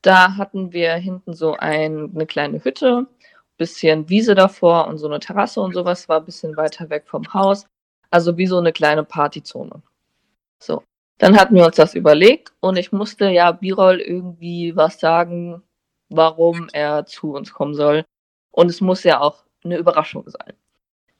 da 0.00 0.36
hatten 0.36 0.72
wir 0.72 0.94
hinten 0.94 1.34
so 1.34 1.54
ein, 1.54 2.12
eine 2.14 2.26
kleine 2.26 2.64
Hütte, 2.64 3.06
bisschen 3.56 4.08
Wiese 4.08 4.34
davor 4.34 4.86
und 4.88 4.98
so 4.98 5.06
eine 5.06 5.20
Terrasse 5.20 5.60
und 5.60 5.74
sowas 5.74 6.08
war 6.08 6.18
ein 6.18 6.24
bisschen 6.24 6.56
weiter 6.56 6.90
weg 6.90 7.04
vom 7.06 7.32
Haus. 7.32 7.66
Also 8.10 8.36
wie 8.36 8.46
so 8.46 8.58
eine 8.58 8.72
kleine 8.72 9.04
Partyzone. 9.04 9.82
So. 10.62 10.82
Dann 11.18 11.36
hatten 11.38 11.54
wir 11.54 11.66
uns 11.66 11.76
das 11.76 11.94
überlegt 11.94 12.52
und 12.60 12.76
ich 12.76 12.92
musste 12.92 13.28
ja 13.28 13.52
Birol 13.52 14.00
irgendwie 14.00 14.74
was 14.76 14.98
sagen, 14.98 15.62
warum 16.08 16.68
er 16.72 17.06
zu 17.06 17.32
uns 17.34 17.52
kommen 17.52 17.74
soll. 17.74 18.04
Und 18.50 18.70
es 18.70 18.80
muss 18.80 19.04
ja 19.04 19.20
auch 19.20 19.44
eine 19.64 19.76
Überraschung 19.78 20.28
sein. 20.28 20.54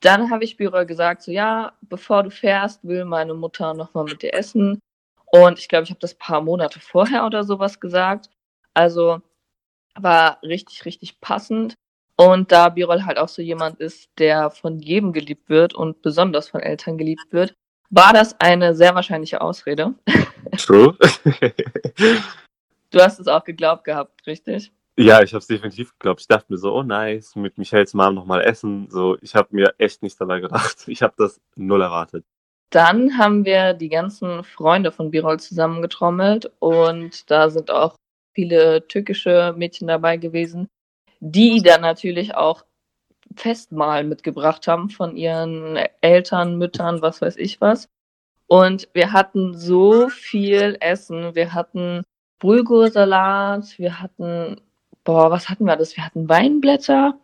Dann 0.04 0.30
habe 0.30 0.44
ich 0.44 0.58
Büro 0.58 0.84
gesagt, 0.84 1.22
so 1.22 1.32
ja, 1.32 1.72
bevor 1.80 2.24
du 2.24 2.30
fährst, 2.30 2.86
will 2.86 3.06
meine 3.06 3.32
Mutter 3.32 3.72
nochmal 3.72 4.04
mit 4.04 4.20
dir 4.20 4.34
essen. 4.34 4.78
Und 5.24 5.58
ich 5.58 5.66
glaube, 5.66 5.84
ich 5.84 5.90
habe 5.90 6.00
das 6.00 6.14
paar 6.14 6.42
Monate 6.42 6.78
vorher 6.78 7.24
oder 7.24 7.42
sowas 7.42 7.80
gesagt. 7.80 8.28
Also 8.74 9.22
war 9.94 10.38
richtig, 10.42 10.84
richtig 10.84 11.22
passend. 11.22 11.74
Und 12.16 12.52
da 12.52 12.68
Birol 12.68 13.06
halt 13.06 13.16
auch 13.16 13.28
so 13.28 13.40
jemand 13.40 13.80
ist, 13.80 14.10
der 14.18 14.50
von 14.50 14.78
jedem 14.78 15.14
geliebt 15.14 15.48
wird 15.48 15.72
und 15.72 16.02
besonders 16.02 16.50
von 16.50 16.60
Eltern 16.60 16.98
geliebt 16.98 17.26
wird, 17.30 17.54
war 17.88 18.12
das 18.12 18.38
eine 18.40 18.74
sehr 18.74 18.94
wahrscheinliche 18.94 19.40
Ausrede. 19.40 19.94
True. 20.58 20.98
du 22.90 23.00
hast 23.00 23.20
es 23.20 23.26
auch 23.26 23.44
geglaubt 23.44 23.84
gehabt, 23.84 24.26
richtig? 24.26 24.70
Ja, 24.96 25.22
ich 25.22 25.32
habe 25.32 25.40
es 25.40 25.48
definitiv 25.48 25.92
geglaubt. 25.98 26.20
Ich 26.20 26.28
dachte 26.28 26.52
mir 26.52 26.58
so, 26.58 26.72
oh 26.72 26.82
nice, 26.84 27.34
mit 27.34 27.58
Michaels 27.58 27.94
Mom 27.94 28.14
nochmal 28.14 28.42
essen. 28.42 28.88
So, 28.90 29.18
ich 29.20 29.34
habe 29.34 29.48
mir 29.50 29.74
echt 29.78 30.02
nichts 30.02 30.18
dabei 30.18 30.40
gedacht. 30.40 30.86
Ich 30.86 31.02
habe 31.02 31.14
das 31.16 31.40
null 31.56 31.82
erwartet. 31.82 32.24
Dann 32.70 33.18
haben 33.18 33.44
wir 33.44 33.74
die 33.74 33.88
ganzen 33.88 34.44
Freunde 34.44 34.92
von 34.92 35.10
Birol 35.10 35.38
zusammengetrommelt 35.38 36.50
und 36.58 37.30
da 37.30 37.50
sind 37.50 37.70
auch 37.70 37.96
viele 38.32 38.86
türkische 38.88 39.54
Mädchen 39.56 39.86
dabei 39.86 40.16
gewesen, 40.16 40.68
die 41.20 41.62
dann 41.62 41.82
natürlich 41.82 42.34
auch 42.34 42.64
Festmahl 43.36 44.04
mitgebracht 44.04 44.66
haben 44.66 44.90
von 44.90 45.16
ihren 45.16 45.78
Eltern, 46.00 46.58
Müttern, 46.58 47.02
was 47.02 47.20
weiß 47.20 47.36
ich 47.36 47.60
was. 47.60 47.88
Und 48.46 48.88
wir 48.92 49.12
hatten 49.12 49.56
so 49.56 50.08
viel 50.08 50.76
Essen. 50.80 51.34
Wir 51.34 51.54
hatten 51.54 52.02
Bulgursalat, 52.38 53.78
wir 53.78 54.00
hatten 54.00 54.60
boah, 55.04 55.30
was 55.30 55.48
hatten 55.48 55.64
wir 55.64 55.76
das? 55.76 55.96
Wir 55.96 56.04
hatten 56.04 56.28
Weinblätter. 56.28 57.18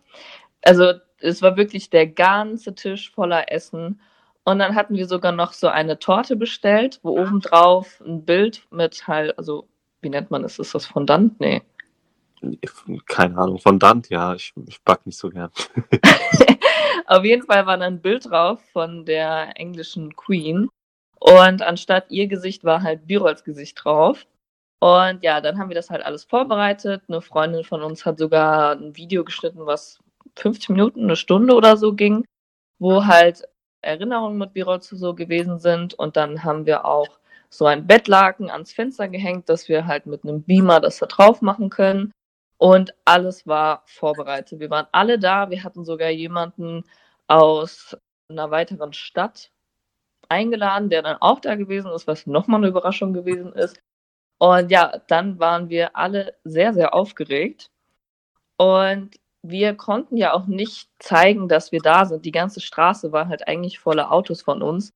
Also 0.62 0.92
es 1.18 1.42
war 1.42 1.56
wirklich 1.56 1.90
der 1.90 2.06
ganze 2.06 2.74
Tisch 2.74 3.10
voller 3.10 3.50
Essen. 3.52 4.00
Und 4.44 4.58
dann 4.58 4.74
hatten 4.74 4.96
wir 4.96 5.06
sogar 5.06 5.32
noch 5.32 5.52
so 5.52 5.68
eine 5.68 5.98
Torte 5.98 6.36
bestellt, 6.36 7.00
wo 7.02 7.18
oben 7.18 7.40
drauf 7.40 8.02
ein 8.04 8.24
Bild 8.24 8.66
mit 8.70 9.06
halt, 9.06 9.36
also 9.38 9.68
wie 10.00 10.08
nennt 10.08 10.30
man 10.30 10.44
es? 10.44 10.58
Ist 10.58 10.74
das 10.74 10.86
Fondant? 10.86 11.38
Nee. 11.40 11.62
Keine 13.06 13.36
Ahnung, 13.36 13.58
Fondant, 13.58 14.08
ja, 14.08 14.34
ich, 14.34 14.54
ich 14.66 14.82
back 14.82 15.04
nicht 15.04 15.18
so 15.18 15.28
gern. 15.28 15.50
Auf 17.06 17.24
jeden 17.24 17.44
Fall 17.44 17.66
war 17.66 17.76
da 17.76 17.84
ein 17.84 18.00
Bild 18.00 18.30
drauf 18.30 18.60
von 18.72 19.04
der 19.04 19.52
englischen 19.56 20.16
Queen. 20.16 20.68
Und 21.18 21.60
anstatt 21.60 22.06
ihr 22.10 22.28
Gesicht 22.28 22.64
war 22.64 22.82
halt 22.82 23.06
Birols 23.06 23.44
Gesicht 23.44 23.84
drauf. 23.84 24.26
Und 24.80 25.22
ja, 25.22 25.40
dann 25.40 25.58
haben 25.58 25.68
wir 25.68 25.74
das 25.76 25.90
halt 25.90 26.04
alles 26.04 26.24
vorbereitet. 26.24 27.02
Eine 27.08 27.20
Freundin 27.22 27.64
von 27.64 27.82
uns 27.82 28.06
hat 28.06 28.18
sogar 28.18 28.72
ein 28.72 28.96
Video 28.96 29.24
geschnitten, 29.24 29.66
was 29.66 30.00
50 30.36 30.70
Minuten, 30.70 31.04
eine 31.04 31.16
Stunde 31.16 31.54
oder 31.54 31.76
so 31.76 31.94
ging. 31.94 32.24
wo 32.80 33.06
halt 33.06 33.44
Erinnerungen 33.82 34.38
mit 34.38 34.54
Birol 34.54 34.82
zu 34.82 34.96
so 34.96 35.14
gewesen 35.14 35.58
sind. 35.60 35.94
Und 35.94 36.16
dann 36.16 36.44
haben 36.44 36.66
wir 36.66 36.84
auch 36.86 37.08
so 37.50 37.66
ein 37.66 37.86
Bettlaken 37.86 38.50
ans 38.50 38.72
Fenster 38.72 39.08
gehängt, 39.08 39.48
dass 39.48 39.68
wir 39.68 39.86
halt 39.86 40.06
mit 40.06 40.24
einem 40.24 40.42
Beamer 40.42 40.80
das 40.80 40.98
da 40.98 41.06
drauf 41.06 41.42
machen 41.42 41.70
können. 41.70 42.12
Und 42.58 42.94
alles 43.04 43.46
war 43.46 43.82
vorbereitet. 43.86 44.60
Wir 44.60 44.70
waren 44.70 44.86
alle 44.92 45.18
da. 45.18 45.50
Wir 45.50 45.64
hatten 45.64 45.84
sogar 45.84 46.10
jemanden 46.10 46.84
aus 47.28 47.96
einer 48.28 48.50
weiteren 48.50 48.92
Stadt 48.92 49.50
eingeladen, 50.28 50.90
der 50.90 51.02
dann 51.02 51.18
auch 51.20 51.40
da 51.40 51.56
gewesen 51.56 51.90
ist, 51.92 52.06
was 52.06 52.26
nochmal 52.26 52.60
eine 52.60 52.68
Überraschung 52.68 53.12
gewesen 53.12 53.52
ist. 53.54 53.80
Und 54.40 54.70
ja, 54.70 55.00
dann 55.06 55.38
waren 55.38 55.68
wir 55.68 55.96
alle 55.96 56.34
sehr, 56.44 56.72
sehr 56.72 56.94
aufgeregt. 56.94 57.70
Und 58.56 59.10
wir 59.42 59.74
konnten 59.74 60.16
ja 60.16 60.32
auch 60.32 60.46
nicht 60.46 60.88
zeigen, 60.98 61.46
dass 61.46 61.72
wir 61.72 61.80
da 61.80 62.06
sind. 62.06 62.24
Die 62.24 62.32
ganze 62.32 62.62
Straße 62.62 63.12
war 63.12 63.28
halt 63.28 63.46
eigentlich 63.46 63.78
voller 63.78 64.10
Autos 64.10 64.40
von 64.40 64.62
uns. 64.62 64.94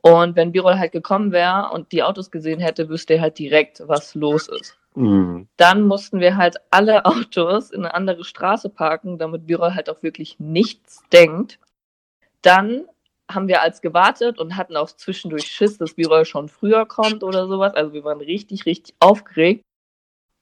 Und 0.00 0.34
wenn 0.34 0.52
Birol 0.52 0.78
halt 0.78 0.92
gekommen 0.92 1.30
wäre 1.30 1.70
und 1.72 1.92
die 1.92 2.02
Autos 2.02 2.30
gesehen 2.30 2.60
hätte, 2.60 2.88
wüsste 2.88 3.14
er 3.14 3.20
halt 3.20 3.38
direkt, 3.38 3.82
was 3.86 4.14
los 4.14 4.48
ist. 4.48 4.78
Mhm. 4.94 5.46
Dann 5.58 5.82
mussten 5.86 6.20
wir 6.20 6.38
halt 6.38 6.56
alle 6.70 7.04
Autos 7.04 7.70
in 7.70 7.84
eine 7.84 7.92
andere 7.92 8.24
Straße 8.24 8.70
parken, 8.70 9.18
damit 9.18 9.46
Birol 9.46 9.74
halt 9.74 9.90
auch 9.90 10.02
wirklich 10.02 10.36
nichts 10.38 11.02
denkt. 11.12 11.58
Dann 12.40 12.86
haben 13.30 13.48
wir 13.48 13.62
als 13.62 13.80
gewartet 13.80 14.38
und 14.38 14.56
hatten 14.56 14.76
auch 14.76 14.88
zwischendurch 14.88 15.46
Schiss, 15.46 15.78
dass 15.78 15.94
Birol 15.94 16.24
schon 16.24 16.48
früher 16.48 16.86
kommt 16.86 17.24
oder 17.24 17.48
sowas. 17.48 17.74
Also 17.74 17.92
wir 17.92 18.04
waren 18.04 18.20
richtig, 18.20 18.66
richtig 18.66 18.94
aufgeregt. 19.00 19.64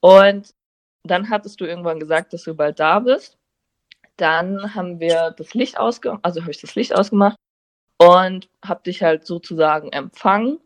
Und 0.01 0.55
dann 1.05 1.31
hattest 1.31 1.61
du 1.61 1.65
irgendwann 1.65 2.01
gesagt, 2.01 2.33
dass 2.33 2.45
du 2.45 2.55
bald 2.55 2.79
da 2.79 2.99
bist. 3.01 3.39
Dann 4.17 4.75
haben 4.75 5.01
wir 5.01 5.35
das 5.37 5.55
Licht 5.55 5.79
ausgemacht, 5.79 6.25
also 6.25 6.43
habe 6.43 6.51
ich 6.51 6.61
das 6.61 6.75
Licht 6.75 6.95
ausgemacht 6.95 7.37
und 7.99 8.49
habe 8.65 8.83
dich 8.85 9.03
halt 9.03 9.27
sozusagen 9.27 9.91
empfangen. 9.93 10.61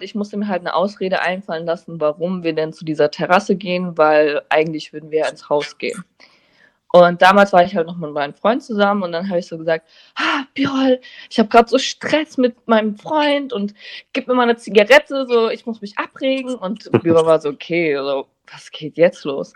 Ich 0.00 0.14
musste 0.14 0.36
mir 0.36 0.48
halt 0.48 0.60
eine 0.60 0.74
Ausrede 0.74 1.22
einfallen 1.22 1.64
lassen, 1.64 2.00
warum 2.00 2.42
wir 2.42 2.54
denn 2.54 2.72
zu 2.72 2.84
dieser 2.84 3.10
Terrasse 3.10 3.56
gehen, 3.56 3.96
weil 3.96 4.42
eigentlich 4.48 4.92
würden 4.92 5.10
wir 5.10 5.28
ins 5.28 5.48
Haus 5.48 5.78
gehen. 5.78 6.04
Und 6.92 7.22
damals 7.22 7.52
war 7.54 7.64
ich 7.64 7.74
halt 7.74 7.86
noch 7.86 7.96
mit 7.96 8.12
meinem 8.12 8.34
Freund 8.34 8.62
zusammen 8.62 9.02
und 9.02 9.12
dann 9.12 9.28
habe 9.30 9.38
ich 9.38 9.46
so 9.46 9.56
gesagt, 9.56 9.88
ah, 10.14 10.44
Birol, 10.52 11.00
ich 11.30 11.38
habe 11.38 11.48
gerade 11.48 11.68
so 11.68 11.78
Stress 11.78 12.36
mit 12.36 12.68
meinem 12.68 12.96
Freund 12.96 13.54
und 13.54 13.72
gib 14.12 14.28
mir 14.28 14.34
mal 14.34 14.42
eine 14.42 14.56
Zigarette, 14.56 15.26
so 15.26 15.48
ich 15.48 15.64
muss 15.64 15.80
mich 15.80 15.98
abregen. 15.98 16.54
Und 16.54 16.90
Birol 17.02 17.24
war 17.24 17.40
so, 17.40 17.48
okay, 17.48 17.96
so, 17.96 18.26
was 18.50 18.70
geht 18.70 18.98
jetzt 18.98 19.24
los? 19.24 19.54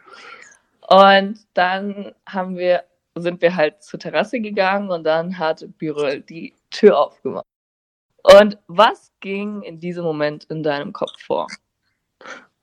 Und 0.88 1.40
dann 1.52 2.14
haben 2.26 2.56
wir 2.56 2.84
sind 3.16 3.40
wir 3.40 3.56
halt 3.56 3.82
zur 3.82 3.98
Terrasse 3.98 4.40
gegangen 4.40 4.90
und 4.90 5.04
dann 5.04 5.38
hat 5.38 5.64
Birol 5.78 6.20
die 6.20 6.54
Tür 6.70 6.98
aufgemacht. 6.98 7.46
Und 8.22 8.58
was 8.66 9.12
ging 9.20 9.62
in 9.62 9.78
diesem 9.78 10.04
Moment 10.04 10.44
in 10.44 10.62
deinem 10.62 10.92
Kopf 10.92 11.18
vor? 11.18 11.46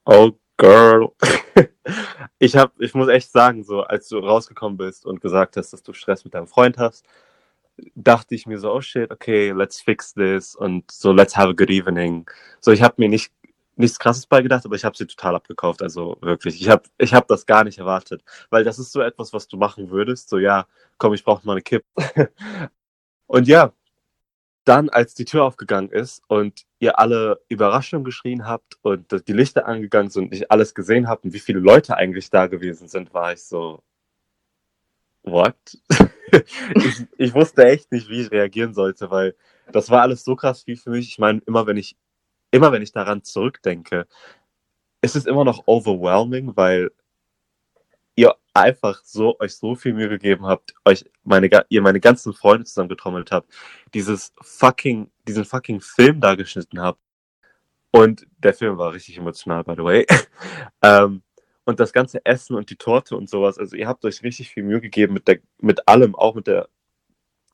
Oh, 0.05 0.31
Girl. 0.57 1.09
ich, 2.43 2.57
hab, 2.57 2.79
ich 2.79 2.93
muss 2.93 3.07
echt 3.07 3.31
sagen, 3.31 3.63
so 3.63 3.81
als 3.81 4.09
du 4.09 4.19
rausgekommen 4.19 4.77
bist 4.77 5.05
und 5.05 5.21
gesagt 5.21 5.55
hast, 5.55 5.71
dass 5.71 5.81
du 5.81 5.93
Stress 5.93 6.25
mit 6.25 6.33
deinem 6.33 6.47
Freund 6.47 6.77
hast, 6.77 7.05
dachte 7.95 8.35
ich 8.35 8.45
mir 8.45 8.59
so, 8.59 8.71
oh 8.73 8.81
shit, 8.81 9.09
okay, 9.11 9.51
let's 9.51 9.81
fix 9.81 10.13
this 10.13 10.55
und 10.55 10.91
so, 10.91 11.13
let's 11.13 11.37
have 11.37 11.49
a 11.49 11.53
good 11.53 11.69
evening. 11.69 12.29
So, 12.59 12.71
ich 12.71 12.81
habe 12.81 12.95
mir 12.97 13.09
nicht 13.09 13.31
nichts 13.75 13.97
Krasses 13.97 14.27
beigedacht, 14.27 14.65
aber 14.65 14.75
ich 14.75 14.85
habe 14.85 14.95
sie 14.95 15.07
total 15.07 15.35
abgekauft. 15.35 15.81
Also 15.81 16.17
wirklich, 16.21 16.61
ich 16.61 16.69
habe 16.69 16.83
ich 16.97 17.13
hab 17.13 17.27
das 17.27 17.45
gar 17.45 17.63
nicht 17.63 17.79
erwartet, 17.79 18.23
weil 18.49 18.63
das 18.63 18.77
ist 18.77 18.91
so 18.91 19.01
etwas, 19.01 19.33
was 19.33 19.47
du 19.47 19.57
machen 19.57 19.89
würdest. 19.89 20.29
So 20.29 20.37
ja, 20.37 20.67
komm, 20.97 21.13
ich 21.13 21.23
brauche 21.23 21.45
mal 21.47 21.53
eine 21.53 21.61
Kippe. 21.61 21.85
und 23.27 23.47
ja, 23.47 23.73
dann, 24.65 24.89
als 24.89 25.13
die 25.13 25.25
Tür 25.25 25.43
aufgegangen 25.43 25.89
ist 25.89 26.21
und 26.27 26.65
ihr 26.79 26.99
alle 26.99 27.41
Überraschung 27.49 28.03
geschrien 28.03 28.47
habt 28.47 28.77
und 28.81 29.27
die 29.27 29.33
Lichter 29.33 29.65
angegangen 29.67 30.09
sind 30.09 30.25
und 30.25 30.33
ich 30.33 30.51
alles 30.51 30.73
gesehen 30.73 31.07
habe 31.07 31.21
und 31.23 31.33
wie 31.33 31.39
viele 31.39 31.59
Leute 31.59 31.97
eigentlich 31.97 32.29
da 32.29 32.47
gewesen 32.47 32.87
sind, 32.87 33.13
war 33.13 33.33
ich 33.33 33.43
so, 33.43 33.83
what? 35.23 35.55
ich, 36.75 37.05
ich 37.17 37.33
wusste 37.33 37.65
echt 37.65 37.91
nicht, 37.91 38.09
wie 38.09 38.21
ich 38.21 38.31
reagieren 38.31 38.73
sollte, 38.73 39.11
weil 39.11 39.35
das 39.71 39.89
war 39.89 40.01
alles 40.01 40.23
so 40.23 40.35
krass 40.35 40.67
wie 40.67 40.75
für 40.75 40.91
mich. 40.91 41.07
Ich 41.07 41.19
meine, 41.19 41.41
immer 41.45 41.67
wenn 41.67 41.77
ich 41.77 41.97
immer 42.51 42.71
wenn 42.71 42.81
ich 42.81 42.91
daran 42.91 43.23
zurückdenke, 43.23 44.07
ist 45.01 45.15
es 45.15 45.25
immer 45.25 45.43
noch 45.43 45.63
overwhelming, 45.65 46.55
weil 46.55 46.91
ihr 48.15 48.35
einfach 48.53 49.01
so 49.03 49.39
euch 49.39 49.55
so 49.55 49.75
viel 49.75 49.93
Mühe 49.93 50.09
gegeben 50.09 50.45
habt, 50.45 50.73
euch 50.85 51.05
meine 51.23 51.49
ihr 51.69 51.81
meine 51.81 51.99
ganzen 51.99 52.33
Freunde 52.33 52.65
zusammengetrommelt 52.65 53.31
habt, 53.31 53.51
dieses 53.93 54.33
fucking 54.41 55.11
diesen 55.27 55.45
fucking 55.45 55.81
Film 55.81 56.21
da 56.21 56.35
geschnitten 56.35 56.81
habt. 56.81 56.99
Und 57.91 58.27
der 58.37 58.53
Film 58.53 58.77
war 58.77 58.93
richtig 58.93 59.17
emotional, 59.17 59.63
by 59.63 59.73
the 59.77 59.83
way. 59.83 60.05
ähm, 60.81 61.23
und 61.65 61.79
das 61.79 61.93
ganze 61.93 62.25
Essen 62.25 62.55
und 62.55 62.69
die 62.69 62.75
Torte 62.75 63.15
und 63.15 63.29
sowas, 63.29 63.57
also 63.57 63.75
ihr 63.75 63.87
habt 63.87 64.03
euch 64.05 64.23
richtig 64.23 64.49
viel 64.49 64.63
Mühe 64.63 64.81
gegeben 64.81 65.13
mit 65.13 65.27
der 65.27 65.39
mit 65.59 65.87
allem, 65.87 66.15
auch 66.15 66.35
mit 66.35 66.47
der 66.47 66.69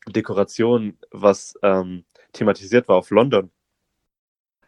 Dekoration, 0.08 0.98
was 1.12 1.56
ähm, 1.62 2.06
thematisiert 2.34 2.88
war 2.88 2.98
auf 2.98 3.10
London. 3.12 3.52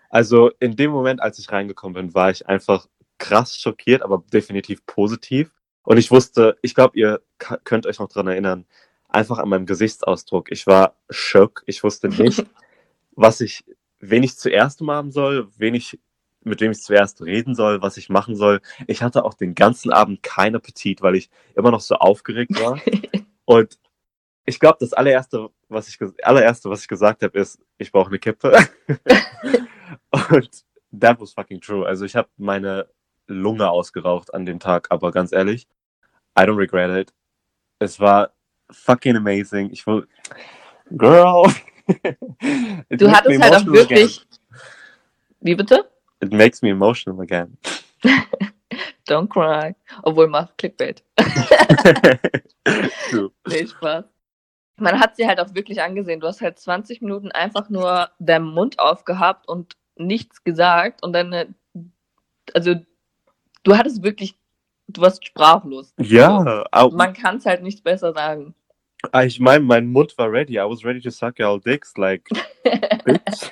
Also 0.09 0.51
in 0.59 0.75
dem 0.75 0.91
Moment, 0.91 1.21
als 1.21 1.39
ich 1.39 1.51
reingekommen 1.51 1.93
bin, 1.93 2.13
war 2.13 2.29
ich 2.31 2.47
einfach 2.47 2.87
krass 3.17 3.57
schockiert, 3.57 4.01
aber 4.01 4.23
definitiv 4.33 4.85
positiv. 4.85 5.51
Und 5.83 5.97
ich 5.97 6.11
wusste, 6.11 6.57
ich 6.61 6.75
glaube, 6.75 6.97
ihr 6.97 7.21
könnt 7.37 7.85
euch 7.85 7.99
noch 7.99 8.09
dran 8.09 8.27
erinnern, 8.27 8.65
einfach 9.09 9.39
an 9.39 9.49
meinem 9.49 9.65
Gesichtsausdruck. 9.65 10.51
Ich 10.51 10.67
war 10.67 10.95
schock. 11.09 11.63
Ich 11.65 11.83
wusste 11.83 12.09
nicht, 12.09 12.45
was 13.15 13.41
ich, 13.41 13.63
wen 13.99 14.23
ich 14.23 14.37
zuerst 14.37 14.81
umarmen 14.81 15.11
soll, 15.11 15.49
wen 15.57 15.75
ich, 15.75 15.99
mit 16.43 16.61
wem 16.61 16.71
ich 16.71 16.81
zuerst 16.81 17.21
reden 17.21 17.55
soll, 17.55 17.81
was 17.81 17.97
ich 17.97 18.09
machen 18.09 18.35
soll. 18.35 18.61
Ich 18.87 19.03
hatte 19.03 19.25
auch 19.25 19.33
den 19.33 19.53
ganzen 19.53 19.91
Abend 19.91 20.23
keinen 20.23 20.55
Appetit, 20.55 21.01
weil 21.01 21.15
ich 21.15 21.29
immer 21.55 21.71
noch 21.71 21.81
so 21.81 21.95
aufgeregt 21.95 22.59
war. 22.61 22.79
Und 23.45 23.77
ich 24.45 24.59
glaube, 24.59 24.77
das 24.79 24.93
allererste, 24.93 25.49
was 25.69 25.87
ich 25.87 25.99
allererste, 26.23 26.69
was 26.69 26.81
ich 26.81 26.87
gesagt 26.87 27.21
habe, 27.21 27.37
ist, 27.37 27.59
ich 27.77 27.91
brauche 27.91 28.09
eine 28.09 28.19
Kippe. 28.19 28.57
Und 30.29 30.65
that 30.99 31.19
was 31.19 31.33
fucking 31.33 31.61
true. 31.61 31.85
Also 31.85 32.05
ich 32.05 32.15
habe 32.15 32.29
meine 32.37 32.87
Lunge 33.33 33.69
ausgeraucht 33.69 34.33
an 34.33 34.45
dem 34.45 34.59
Tag, 34.59 34.87
aber 34.89 35.11
ganz 35.11 35.31
ehrlich, 35.31 35.67
I 36.37 36.43
don't 36.43 36.57
regret 36.57 36.89
it. 36.89 37.13
Es 37.79 37.99
war 37.99 38.31
fucking 38.69 39.15
amazing. 39.15 39.71
Ich 39.71 39.85
will, 39.87 40.07
girl. 40.91 41.51
du 42.89 43.11
hattest 43.11 43.41
halt 43.41 43.55
auch 43.55 43.65
wirklich. 43.65 44.17
Again. 44.17 44.39
Wie 45.41 45.55
bitte? 45.55 45.89
It 46.21 46.31
makes 46.31 46.61
me 46.61 46.69
emotional 46.69 47.21
again. 47.21 47.57
Don't 49.07 49.27
cry. 49.27 49.75
Obwohl, 50.03 50.27
mach 50.27 50.55
Clickbait. 50.55 51.03
nee, 53.47 53.67
Spaß 53.67 54.05
man 54.81 54.99
hat 54.99 55.15
sie 55.15 55.27
halt 55.27 55.39
auch 55.39 55.53
wirklich 55.53 55.81
angesehen. 55.81 56.19
Du 56.19 56.27
hast 56.27 56.41
halt 56.41 56.59
20 56.59 57.01
Minuten 57.01 57.31
einfach 57.31 57.69
nur 57.69 58.09
deinen 58.19 58.47
Mund 58.47 58.79
aufgehabt 58.79 59.47
und 59.47 59.77
nichts 59.95 60.43
gesagt 60.43 61.03
und 61.03 61.13
dann, 61.13 61.31
äh, 61.31 61.47
also 62.53 62.75
du 63.63 63.77
hattest 63.77 64.03
wirklich, 64.03 64.37
du 64.87 65.01
warst 65.01 65.25
sprachlos. 65.25 65.93
Ja. 65.97 66.63
Also, 66.71 66.95
man 66.95 67.13
kann 67.13 67.37
es 67.37 67.45
halt 67.45 67.63
nicht 67.63 67.83
besser 67.83 68.13
sagen. 68.13 68.55
Ah, 69.11 69.23
ich 69.23 69.39
meine, 69.39 69.63
mein 69.63 69.87
Mund 69.87 70.17
war 70.17 70.31
ready. 70.31 70.53
I 70.53 70.69
was 70.69 70.85
ready 70.85 71.01
to 71.01 71.09
suck 71.09 71.39
all 71.39 71.59
dicks, 71.59 71.97
like, 71.97 72.27
bitch. 73.05 73.51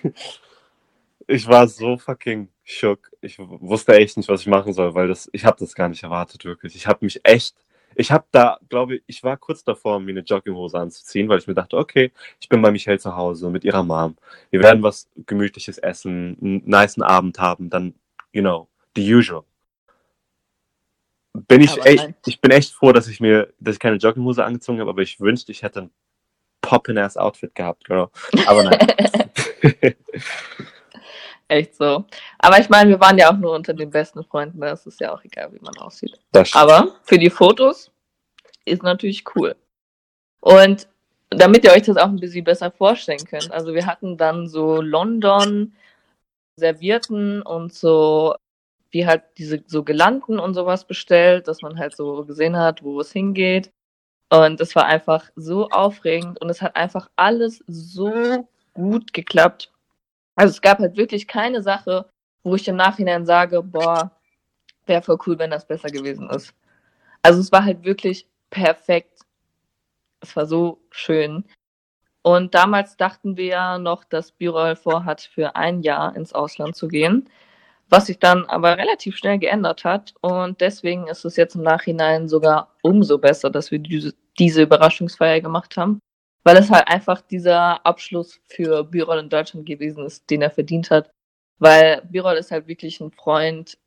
Ich 1.28 1.48
war 1.48 1.68
so 1.68 1.98
fucking 1.98 2.50
shook. 2.64 3.12
Ich 3.22 3.38
wusste 3.40 3.96
echt 3.96 4.18
nicht, 4.18 4.30
was 4.30 4.42
ich 4.42 4.48
machen 4.48 4.74
soll, 4.74 4.94
weil 4.94 5.08
das, 5.08 5.30
ich 5.32 5.46
habe 5.46 5.58
das 5.60 5.74
gar 5.74 5.90
nicht 5.90 6.04
erwartet, 6.04 6.46
wirklich. 6.46 6.76
Ich 6.76 6.88
habe 6.88 7.06
mich 7.06 7.20
echt 7.24 7.56
ich 7.96 8.12
habe 8.12 8.26
da, 8.32 8.60
glaube 8.70 8.96
ich, 8.96 9.04
ich 9.08 9.24
war 9.24 9.38
kurz 9.38 9.64
davor, 9.64 10.00
mir 10.00 10.12
eine 10.12 10.22
Jogginghose 10.22 10.80
anzuziehen, 10.80 11.28
weil 11.28 11.40
ich 11.40 11.48
mir 11.48 11.54
dachte, 11.54 11.78
okay, 11.78 12.12
ich 12.40 12.48
bin 12.50 12.62
bei 12.62 12.72
Michelle 12.72 13.00
zu 13.00 13.16
Hause 13.16 13.50
mit 13.50 13.64
ihrer 13.64 13.84
Mom. 13.84 14.16
Wir 14.52 14.62
werden 14.62 14.84
was 14.84 15.10
Gemütliches 15.26 15.78
essen, 15.78 16.38
einen 16.42 16.64
niceen 16.66 17.04
Abend 17.04 17.40
haben, 17.40 17.70
dann, 17.70 17.94
you 18.32 18.42
know, 18.42 18.68
the 18.96 19.14
usual. 19.14 19.44
Bin 21.48 21.62
ich 21.62 21.86
echt, 21.86 22.10
ich 22.26 22.42
bin 22.42 22.52
echt 22.52 22.74
froh, 22.74 22.92
dass 22.92 23.08
ich 23.08 23.20
mir, 23.20 23.54
dass 23.60 23.76
ich 23.76 23.80
keine 23.80 23.98
Jogginghose 23.98 24.44
angezogen 24.44 24.80
habe, 24.80 24.90
aber 24.90 25.02
ich 25.02 25.20
wünschte, 25.20 25.52
ich 25.52 25.64
hätte 25.64 25.82
ein 25.84 25.92
poppin-ass 26.62 27.18
Outfit 27.18 27.56
gehabt, 27.56 27.86
girl. 27.86 28.10
Aber 28.46 28.64
nein. 28.64 28.78
Echt 31.48 31.76
so. 31.76 32.06
Aber 32.38 32.60
ich 32.60 32.70
meine, 32.70 32.92
wir 32.92 33.00
waren 33.00 33.18
ja 33.18 33.32
auch 33.32 33.38
nur 33.38 33.56
unter 33.56 33.74
den 33.74 33.90
besten 33.90 34.24
Freunden, 34.24 34.62
da 34.62 34.72
ist 34.72 34.86
es 34.86 35.00
ja 35.00 35.12
auch 35.12 35.24
egal, 35.24 35.52
wie 35.52 35.60
man 35.60 35.76
aussieht. 35.78 36.20
Aber 36.54 36.96
für 37.04 37.18
die 37.18 37.32
Fotos 37.32 37.92
ist 38.66 38.84
natürlich 38.84 39.24
cool. 39.36 39.56
Und 40.42 40.88
damit 41.32 41.64
ihr 41.64 41.72
euch 41.72 41.84
das 41.84 41.98
auch 41.98 42.08
ein 42.08 42.20
bisschen 42.20 42.44
besser 42.44 42.72
vorstellen 42.72 43.26
könnt, 43.26 43.52
also 43.52 43.74
wir 43.74 43.88
hatten 43.88 44.16
dann 44.16 44.48
so 44.48 44.82
London 44.82 45.74
Servierten 46.56 47.42
und 47.42 47.74
so, 47.74 48.36
wie 48.92 49.06
halt 49.06 49.24
diese 49.38 49.64
so 49.68 49.84
Gelanden 49.84 50.40
und 50.40 50.54
sowas 50.54 50.86
bestellt, 50.86 51.48
dass 51.48 51.62
man 51.62 51.78
halt 51.78 51.96
so 51.96 52.26
gesehen 52.26 52.58
hat, 52.58 52.84
wo 52.84 53.00
es 53.00 53.12
hingeht. 53.12 53.72
Und 54.30 54.62
es 54.62 54.76
war 54.76 54.86
einfach 54.86 55.30
so 55.36 55.70
aufregend 55.70 56.40
und 56.42 56.50
es 56.50 56.62
hat 56.62 56.76
einfach 56.76 57.10
alles 57.16 57.64
so 57.68 58.48
gut 58.74 59.14
geklappt. 59.14 59.72
Also 60.36 60.52
es 60.52 60.62
gab 60.62 60.80
halt 60.80 60.98
wirklich 60.98 61.28
keine 61.28 61.62
Sache, 61.62 62.10
wo 62.44 62.56
ich 62.56 62.68
im 62.68 62.76
Nachhinein 62.76 63.26
sage, 63.26 63.62
boah, 63.64 64.12
wäre 64.86 65.02
voll 65.02 65.18
cool, 65.26 65.40
wenn 65.40 65.52
das 65.52 65.68
besser 65.68 65.90
gewesen 65.90 66.30
ist. 66.30 66.54
Also 67.22 67.40
es 67.40 67.52
war 67.52 67.66
halt 67.66 67.84
wirklich 67.84 68.28
perfekt. 68.50 69.22
Es 70.22 70.36
war 70.36 70.46
so 70.46 70.80
schön. 70.92 71.46
Und 72.22 72.54
damals 72.54 72.98
dachten 72.98 73.38
wir 73.38 73.46
ja 73.46 73.78
noch, 73.78 74.04
dass 74.04 74.32
Birol 74.32 74.76
vorhat, 74.76 75.22
für 75.22 75.56
ein 75.56 75.82
Jahr 75.82 76.16
ins 76.16 76.34
Ausland 76.34 76.76
zu 76.76 76.88
gehen, 76.88 77.30
was 77.90 78.06
sich 78.06 78.20
dann 78.20 78.46
aber 78.46 78.78
relativ 78.78 79.18
schnell 79.18 79.40
geändert 79.40 79.84
hat. 79.84 80.14
Und 80.22 80.62
deswegen 80.62 81.08
ist 81.08 81.26
es 81.26 81.36
jetzt 81.36 81.56
im 81.56 81.64
Nachhinein 81.64 82.30
sogar 82.30 82.76
umso 82.84 83.18
besser, 83.18 83.50
dass 83.50 83.72
wir 83.72 83.80
diese, 83.80 84.14
Überraschungsfeier 84.62 85.42
gemacht 85.42 85.76
haben, 85.76 86.00
weil 86.44 86.56
es 86.56 86.72
halt 86.72 86.88
einfach 86.88 87.20
dieser 87.22 87.86
Abschluss 87.86 88.40
für 88.48 88.86
Birol 88.86 89.20
in 89.20 89.30
Deutschland 89.30 89.66
gewesen 89.66 90.06
ist, 90.06 90.30
den 90.30 90.42
er 90.42 90.52
verdient 90.52 90.92
hat. 90.92 91.12
Weil 91.58 92.02
Birol 92.10 92.36
ist 92.36 92.52
halt 92.52 92.68
wirklich 92.68 93.02
ein 93.02 93.12
Freund, 93.12 93.78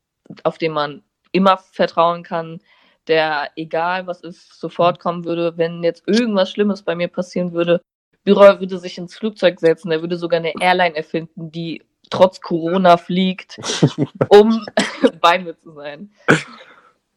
auf 0.43 0.59
den 0.59 0.73
man 0.73 1.03
immer 1.33 1.57
vertrauen 1.57 2.23
kann, 2.23 2.61
der, 3.07 3.51
egal 3.57 4.07
was 4.07 4.21
ist, 4.21 4.61
sofort 4.61 5.01
kommen 5.01 5.25
würde. 5.25 5.57
Wenn 5.57 5.83
jetzt 5.83 6.07
irgendwas 6.07 6.51
Schlimmes 6.51 6.83
bei 6.83 6.95
mir 6.95 7.09
passieren 7.09 7.53
würde, 7.53 7.81
Birol 8.25 8.61
würde 8.61 8.79
sich 8.79 8.99
ins 8.99 9.17
Flugzeug 9.17 9.59
setzen, 9.59 9.91
er 9.91 10.01
würde 10.01 10.17
sogar 10.17 10.39
eine 10.39 10.53
Airline 10.61 10.95
erfinden, 10.95 11.51
die 11.51 11.83
trotz 12.13 12.41
Corona 12.41 12.97
fliegt, 12.97 13.59
um 14.29 14.65
bei 15.21 15.39
mir 15.39 15.59
zu 15.59 15.73
sein. 15.73 16.11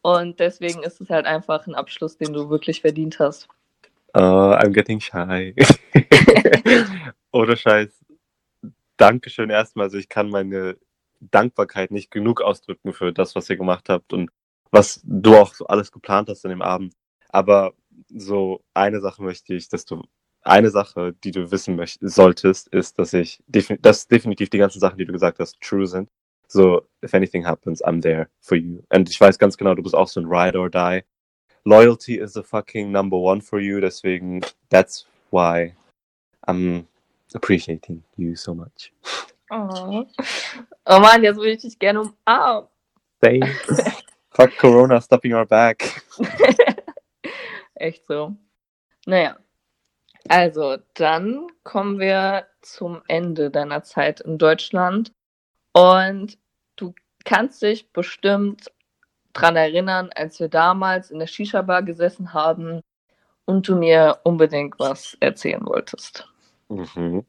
Und 0.02 0.40
deswegen 0.40 0.82
ist 0.82 1.00
es 1.00 1.10
halt 1.10 1.26
einfach 1.26 1.66
ein 1.66 1.74
Abschluss, 1.74 2.16
den 2.16 2.32
du 2.32 2.48
wirklich 2.48 2.80
verdient 2.80 3.18
hast. 3.18 3.48
Uh, 4.16 4.54
I'm 4.56 4.70
getting 4.70 5.00
shy. 5.00 5.54
Ohne 7.32 7.56
Scheiß. 7.56 7.90
Dankeschön 8.96 9.50
erstmal. 9.50 9.86
Also 9.86 9.98
ich 9.98 10.08
kann 10.08 10.30
meine 10.30 10.78
Dankbarkeit 11.20 11.90
nicht 11.90 12.10
genug 12.10 12.40
ausdrücken 12.40 12.94
für 12.94 13.12
das, 13.12 13.34
was 13.34 13.50
ihr 13.50 13.56
gemacht 13.56 13.88
habt 13.90 14.12
und 14.14 14.30
was 14.70 15.02
du 15.04 15.36
auch 15.36 15.52
so 15.52 15.66
alles 15.66 15.92
geplant 15.92 16.30
hast 16.30 16.44
an 16.46 16.50
dem 16.50 16.62
Abend. 16.62 16.94
Aber 17.28 17.74
so 18.08 18.62
eine 18.72 19.00
Sache 19.00 19.22
möchte 19.22 19.54
ich, 19.54 19.68
dass 19.68 19.84
du 19.84 20.02
eine 20.46 20.70
Sache, 20.70 21.14
die 21.24 21.30
du 21.30 21.50
wissen 21.50 21.76
möchtest, 21.76 22.14
solltest, 22.14 22.68
ist, 22.68 22.98
dass 22.98 23.12
ich, 23.12 23.42
dass 23.80 24.08
definitiv 24.08 24.50
die 24.50 24.58
ganzen 24.58 24.80
Sachen, 24.80 24.98
die 24.98 25.04
du 25.04 25.12
gesagt 25.12 25.38
hast, 25.38 25.60
true 25.60 25.86
sind. 25.86 26.10
So, 26.48 26.82
if 27.02 27.12
anything 27.14 27.44
happens, 27.44 27.84
I'm 27.84 28.00
there 28.00 28.28
for 28.40 28.56
you. 28.56 28.82
Und 28.90 29.10
ich 29.10 29.20
weiß 29.20 29.38
ganz 29.38 29.56
genau, 29.56 29.74
du 29.74 29.82
bist 29.82 29.94
auch 29.94 30.08
so 30.08 30.20
ein 30.20 30.26
Ride 30.26 30.58
or 30.58 30.70
Die. 30.70 31.02
Loyalty 31.64 32.18
is 32.18 32.34
the 32.34 32.42
fucking 32.42 32.92
number 32.92 33.16
one 33.16 33.40
for 33.40 33.58
you, 33.58 33.80
deswegen, 33.80 34.40
that's 34.70 35.06
why 35.30 35.74
I'm 36.46 36.86
appreciating 37.34 38.04
you 38.16 38.36
so 38.36 38.54
much. 38.54 38.92
Oh, 39.50 40.06
oh 40.86 41.00
Mann, 41.00 41.22
jetzt 41.24 41.36
würde 41.36 41.52
ich 41.52 41.62
dich 41.62 41.78
gerne 41.78 42.02
umarmen. 42.02 42.68
Thanks. 43.20 43.82
Fuck 44.30 44.56
Corona 44.58 45.00
stopping 45.00 45.34
our 45.34 45.46
back. 45.46 46.02
Echt 47.74 48.06
so. 48.06 48.36
Naja, 49.06 49.36
also, 50.28 50.78
dann 50.94 51.46
kommen 51.62 51.98
wir 51.98 52.46
zum 52.62 53.02
Ende 53.08 53.50
deiner 53.50 53.82
Zeit 53.82 54.20
in 54.20 54.38
Deutschland. 54.38 55.12
Und 55.72 56.38
du 56.76 56.94
kannst 57.24 57.62
dich 57.62 57.92
bestimmt 57.92 58.70
dran 59.32 59.56
erinnern, 59.56 60.10
als 60.14 60.40
wir 60.40 60.48
damals 60.48 61.10
in 61.10 61.18
der 61.18 61.26
Shisha-Bar 61.26 61.82
gesessen 61.82 62.32
haben 62.32 62.80
und 63.44 63.68
du 63.68 63.76
mir 63.76 64.18
unbedingt 64.24 64.78
was 64.78 65.16
erzählen 65.20 65.64
wolltest. 65.66 66.26
Mhm. 66.68 67.24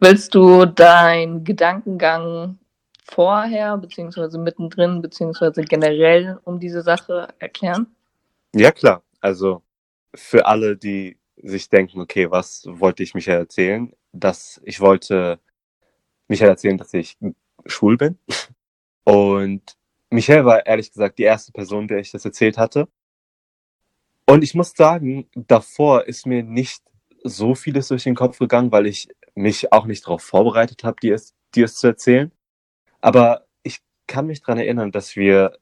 Willst 0.00 0.34
du 0.34 0.64
deinen 0.64 1.44
Gedankengang 1.44 2.58
vorher, 3.04 3.76
beziehungsweise 3.76 4.38
mittendrin, 4.38 5.02
beziehungsweise 5.02 5.62
generell 5.62 6.38
um 6.44 6.58
diese 6.58 6.82
Sache 6.82 7.28
erklären? 7.38 7.86
Ja, 8.54 8.72
klar. 8.72 9.02
Also 9.20 9.62
für 10.14 10.46
alle, 10.46 10.76
die 10.76 11.19
sich 11.42 11.68
denken, 11.68 12.00
okay, 12.00 12.30
was 12.30 12.64
wollte 12.66 13.02
ich 13.02 13.14
Michael 13.14 13.40
erzählen? 13.40 13.92
Dass 14.12 14.60
ich 14.64 14.80
wollte 14.80 15.38
Michael 16.28 16.50
erzählen, 16.50 16.78
dass 16.78 16.94
ich 16.94 17.18
schwul 17.66 17.96
bin. 17.96 18.18
Und 19.04 19.76
Michael 20.10 20.44
war 20.44 20.66
ehrlich 20.66 20.92
gesagt 20.92 21.18
die 21.18 21.24
erste 21.24 21.52
Person, 21.52 21.88
der 21.88 21.98
ich 21.98 22.10
das 22.10 22.24
erzählt 22.24 22.58
hatte. 22.58 22.88
Und 24.26 24.44
ich 24.44 24.54
muss 24.54 24.72
sagen, 24.72 25.28
davor 25.34 26.06
ist 26.06 26.26
mir 26.26 26.42
nicht 26.42 26.82
so 27.24 27.54
vieles 27.54 27.88
durch 27.88 28.04
den 28.04 28.14
Kopf 28.14 28.38
gegangen, 28.38 28.70
weil 28.72 28.86
ich 28.86 29.08
mich 29.34 29.72
auch 29.72 29.86
nicht 29.86 30.04
darauf 30.04 30.22
vorbereitet 30.22 30.84
habe, 30.84 30.96
dir 31.00 31.14
es, 31.14 31.34
dir 31.54 31.64
es 31.64 31.76
zu 31.76 31.88
erzählen. 31.88 32.30
Aber 33.00 33.46
ich 33.62 33.80
kann 34.06 34.26
mich 34.26 34.40
daran 34.40 34.58
erinnern, 34.58 34.92
dass 34.92 35.16
wir 35.16 35.58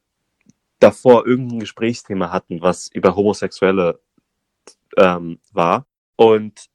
davor 0.80 1.26
irgendein 1.26 1.60
Gesprächsthema 1.60 2.30
hatten, 2.30 2.60
was 2.60 2.88
über 2.88 3.16
Homosexuelle 3.16 4.00
ähm, 4.98 5.38
war. 5.52 5.86
Und 6.16 6.66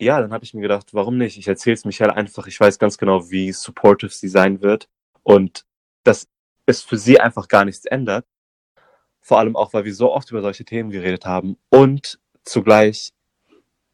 ja, 0.00 0.20
dann 0.20 0.32
habe 0.32 0.44
ich 0.44 0.54
mir 0.54 0.60
gedacht, 0.60 0.94
warum 0.94 1.18
nicht? 1.18 1.38
Ich 1.38 1.48
erzähle 1.48 1.74
es 1.74 1.84
Michael 1.84 2.10
einfach. 2.10 2.46
Ich 2.46 2.60
weiß 2.60 2.78
ganz 2.78 2.98
genau, 2.98 3.30
wie 3.30 3.52
supportive 3.52 4.12
sie 4.12 4.28
sein 4.28 4.62
wird 4.62 4.88
und 5.22 5.64
dass 6.04 6.28
es 6.66 6.82
für 6.82 6.98
sie 6.98 7.18
einfach 7.18 7.48
gar 7.48 7.64
nichts 7.64 7.84
ändert. 7.84 8.26
Vor 9.20 9.38
allem 9.38 9.56
auch, 9.56 9.72
weil 9.72 9.84
wir 9.84 9.94
so 9.94 10.12
oft 10.12 10.30
über 10.30 10.42
solche 10.42 10.64
Themen 10.64 10.90
geredet 10.90 11.26
haben. 11.26 11.56
Und 11.70 12.20
zugleich 12.44 13.12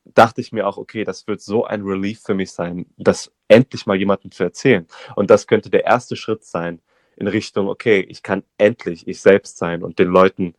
dachte 0.04 0.40
ich 0.40 0.52
mir 0.52 0.66
auch, 0.66 0.76
okay, 0.76 1.04
das 1.04 1.26
wird 1.26 1.40
so 1.40 1.64
ein 1.64 1.82
Relief 1.82 2.20
für 2.22 2.34
mich 2.34 2.52
sein, 2.52 2.86
das 2.96 3.32
endlich 3.48 3.86
mal 3.86 3.96
jemandem 3.96 4.30
zu 4.30 4.44
erzählen. 4.44 4.86
Und 5.16 5.30
das 5.30 5.46
könnte 5.46 5.70
der 5.70 5.84
erste 5.84 6.16
Schritt 6.16 6.44
sein 6.44 6.80
in 7.16 7.28
Richtung, 7.28 7.68
okay, 7.68 8.00
ich 8.00 8.22
kann 8.22 8.42
endlich 8.58 9.08
ich 9.08 9.20
selbst 9.20 9.56
sein 9.56 9.82
und 9.82 9.98
den 9.98 10.08
Leuten 10.08 10.54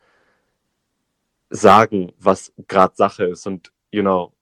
sagen, 1.50 2.12
was 2.20 2.54
gerade 2.68 2.96
Sache 2.96 3.26
ist. 3.26 3.46
Und, 3.48 3.72
you 3.92 4.02
know, 4.02 4.34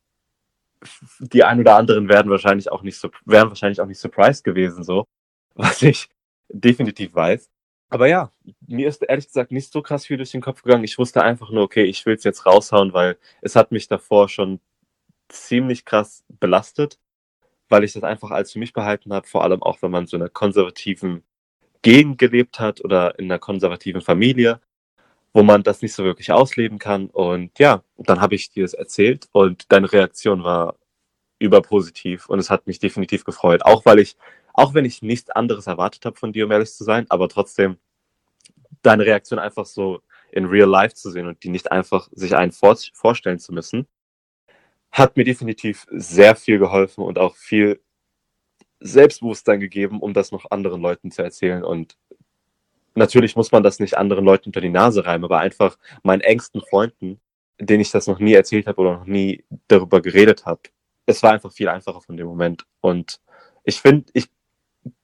die 1.20 1.44
ein 1.44 1.60
oder 1.60 1.76
anderen 1.76 2.10
werden 2.10 2.32
wahrscheinlich 2.32 2.72
auch 2.72 2.82
nicht 2.82 3.02
wären 3.26 3.50
wahrscheinlich 3.50 3.82
auch 3.82 3.86
nicht 3.86 4.00
surprised 4.00 4.44
gewesen, 4.44 4.84
so, 4.84 5.06
was 5.56 5.82
ich 5.82 6.10
definitiv 6.50 7.13
weiß. 7.16 7.50
Aber 7.89 8.08
ja, 8.08 8.32
mir 8.68 8.88
ist 8.88 9.04
ehrlich 9.04 9.28
gesagt 9.28 9.52
nicht 9.52 9.72
so 9.72 9.82
krass 9.84 10.08
viel 10.08 10.18
durch 10.18 10.32
den 10.32 10.42
Kopf 10.42 10.63
gegangen. 10.63 10.84
Ich 10.84 10.98
wusste 10.98 11.22
einfach 11.24 11.52
nur, 11.52 11.63
okay, 11.63 11.84
ich 11.84 12.06
will 12.06 12.16
es 12.16 12.24
jetzt 12.24 12.46
raushauen, 12.46 12.92
weil 12.92 13.18
es 13.42 13.56
hat 13.56 13.72
mich 13.72 13.88
davor 13.88 14.30
schon 14.30 14.60
ziemlich 15.30 15.86
krass 15.86 16.24
belastet, 16.28 17.00
weil 17.70 17.84
ich 17.84 17.94
das 17.94 18.04
einfach 18.04 18.32
als 18.32 18.52
für 18.52 18.60
mich 18.60 18.74
behalten 18.74 19.13
habe, 19.13 19.28
vor 19.28 19.44
allem 19.44 19.62
auch, 19.62 19.82
wenn 19.82 19.92
man 19.92 20.08
so 20.08 20.18
in 20.18 20.24
einer 20.24 20.30
konservativen 20.32 21.24
Gegend 21.84 22.18
gelebt 22.18 22.60
hat 22.60 22.84
oder 22.84 23.20
in 23.20 23.26
einer 23.26 23.39
konservativen 23.39 24.02
Familie 24.02 24.60
wo 25.34 25.43
man 25.43 25.63
das 25.63 25.82
nicht 25.82 25.93
so 25.93 26.04
wirklich 26.04 26.32
ausleben 26.32 26.80
kann. 26.80 27.08
Und 27.08 27.58
ja, 27.60 27.84
dann 27.98 28.22
habe 28.22 28.36
ich 28.36 28.52
dir 28.52 28.63
das 28.63 28.74
erzählt 28.74 29.28
und 29.32 29.72
deine 29.72 29.91
Reaktion 29.91 30.43
war 30.43 30.78
überpositiv 31.39 32.30
und 32.30 32.39
es 32.39 32.50
hat 32.50 32.67
mich 32.67 32.80
definitiv 32.80 33.26
gefreut. 33.26 33.65
Auch 33.65 33.86
weil 33.86 34.00
ich, 34.00 34.15
auch 34.54 34.74
wenn 34.74 34.86
ich 34.86 35.02
nichts 35.02 35.30
anderes 35.32 35.67
erwartet 35.67 36.06
habe 36.06 36.15
von 36.17 36.32
dir, 36.32 36.46
um 36.46 36.52
ehrlich 36.52 36.72
zu 36.74 36.84
sein, 36.84 37.06
aber 37.10 37.28
trotzdem 37.28 37.78
deine 38.84 39.06
Reaktion 39.06 39.39
einfach 39.39 39.65
so 39.65 40.02
in 40.32 40.46
real 40.46 40.69
life 40.69 40.96
zu 40.96 41.12
sehen 41.12 41.28
und 41.28 41.43
die 41.43 41.50
nicht 41.50 41.72
einfach 41.72 42.10
sich 42.12 42.36
einen 42.36 42.52
vor, 42.52 42.78
vorstellen 42.93 43.39
zu 43.39 43.54
müssen, 43.54 43.88
hat 44.91 45.17
mir 45.17 45.26
definitiv 45.26 45.88
sehr 45.91 46.36
viel 46.36 46.60
geholfen 46.60 47.04
und 47.04 47.17
auch 47.17 47.36
viel 47.36 47.82
Selbstbewusstsein 48.80 49.60
gegeben, 49.60 50.00
um 50.02 50.13
das 50.13 50.32
noch 50.32 50.52
anderen 50.52 50.82
Leuten 50.82 51.12
zu 51.12 51.24
erzählen. 51.24 51.63
Und 51.63 51.98
natürlich 52.96 53.36
muss 53.36 53.52
man 53.52 53.64
das 53.64 53.80
nicht 53.80 53.98
anderen 53.98 54.26
Leuten 54.26 54.50
unter 54.50 54.62
die 54.62 54.70
Nase 54.70 55.06
reiben, 55.06 55.24
aber 55.24 55.40
einfach 55.40 55.78
meinen 56.04 56.22
engsten 56.22 56.62
Freunden, 56.62 57.20
denen 57.60 57.82
ich 57.82 57.92
das 57.92 58.08
noch 58.08 58.20
nie 58.20 58.34
erzählt 58.34 58.68
habe 58.68 58.82
oder 58.82 58.98
noch 58.98 59.06
nie 59.06 59.44
darüber 59.68 60.02
geredet 60.02 60.46
habe. 60.46 60.62
Es 61.06 61.22
war 61.24 61.32
einfach 61.32 61.52
viel 61.52 61.70
einfacher 61.70 62.02
von 62.02 62.18
dem 62.18 62.28
Moment. 62.28 62.66
Und 62.82 63.20
ich 63.64 63.82
finde, 63.82 64.06
ich 64.14 64.30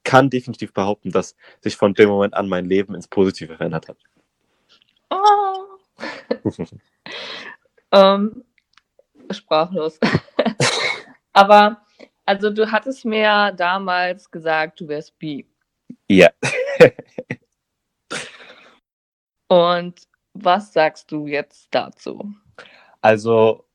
kann 0.04 0.30
definitiv 0.30 0.74
behaupten, 0.74 1.12
dass 1.12 1.36
sich 1.62 1.76
von 1.76 1.94
dem 1.94 2.10
Moment 2.10 2.34
an 2.34 2.50
mein 2.50 2.66
Leben 2.66 2.96
ins 2.96 3.08
Positive 3.08 3.56
verändert 3.58 3.88
hat. 3.88 3.98
Oh. 5.10 5.66
ähm, 7.92 8.44
sprachlos. 9.32 10.00
aber, 11.34 11.82
also 12.26 12.50
du 12.50 12.72
hattest 12.72 13.06
mir 13.06 13.54
damals 13.56 14.30
gesagt, 14.30 14.80
du 14.80 14.88
wärst 14.88 15.18
bi. 15.20 15.46
Ja. 16.08 16.30
Und 19.50 20.02
was 20.34 20.72
sagst 20.72 21.12
du 21.12 21.28
jetzt 21.28 21.68
dazu? 21.72 22.34
Also, 23.02 23.66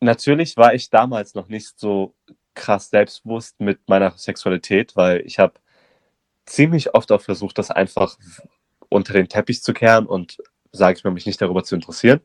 natürlich 0.00 0.56
war 0.56 0.74
ich 0.74 0.90
damals 0.90 1.34
noch 1.34 1.48
nicht 1.48 1.78
so 1.78 2.14
krass 2.54 2.90
selbstbewusst 2.90 3.60
mit 3.60 3.88
meiner 3.88 4.10
Sexualität, 4.12 4.96
weil 4.96 5.20
ich 5.20 5.38
habe 5.38 5.54
ziemlich 6.46 6.94
oft 6.94 7.12
auch 7.12 7.22
versucht, 7.22 7.58
das 7.58 7.70
einfach 7.70 8.18
unter 8.88 9.12
den 9.12 9.28
Teppich 9.28 9.62
zu 9.62 9.72
kehren 9.72 10.06
und, 10.06 10.38
sage 10.72 10.98
ich 10.98 11.04
mal, 11.04 11.12
mich 11.12 11.26
nicht 11.26 11.40
darüber 11.40 11.64
zu 11.64 11.74
interessieren. 11.74 12.20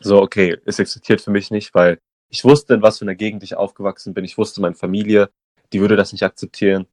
so, 0.00 0.22
okay, 0.22 0.58
es 0.66 0.78
existiert 0.78 1.20
für 1.20 1.30
mich 1.30 1.50
nicht, 1.50 1.74
weil 1.74 2.00
ich 2.28 2.44
wusste, 2.44 2.74
in 2.74 2.82
was 2.82 2.98
für 2.98 3.04
einer 3.04 3.14
Gegend 3.14 3.42
ich 3.42 3.56
aufgewachsen 3.56 4.14
bin. 4.14 4.24
Ich 4.24 4.38
wusste, 4.38 4.60
meine 4.60 4.74
Familie, 4.74 5.30
die 5.72 5.80
würde 5.80 5.96
das 5.96 6.12
nicht 6.12 6.24
akzeptieren. 6.24 6.86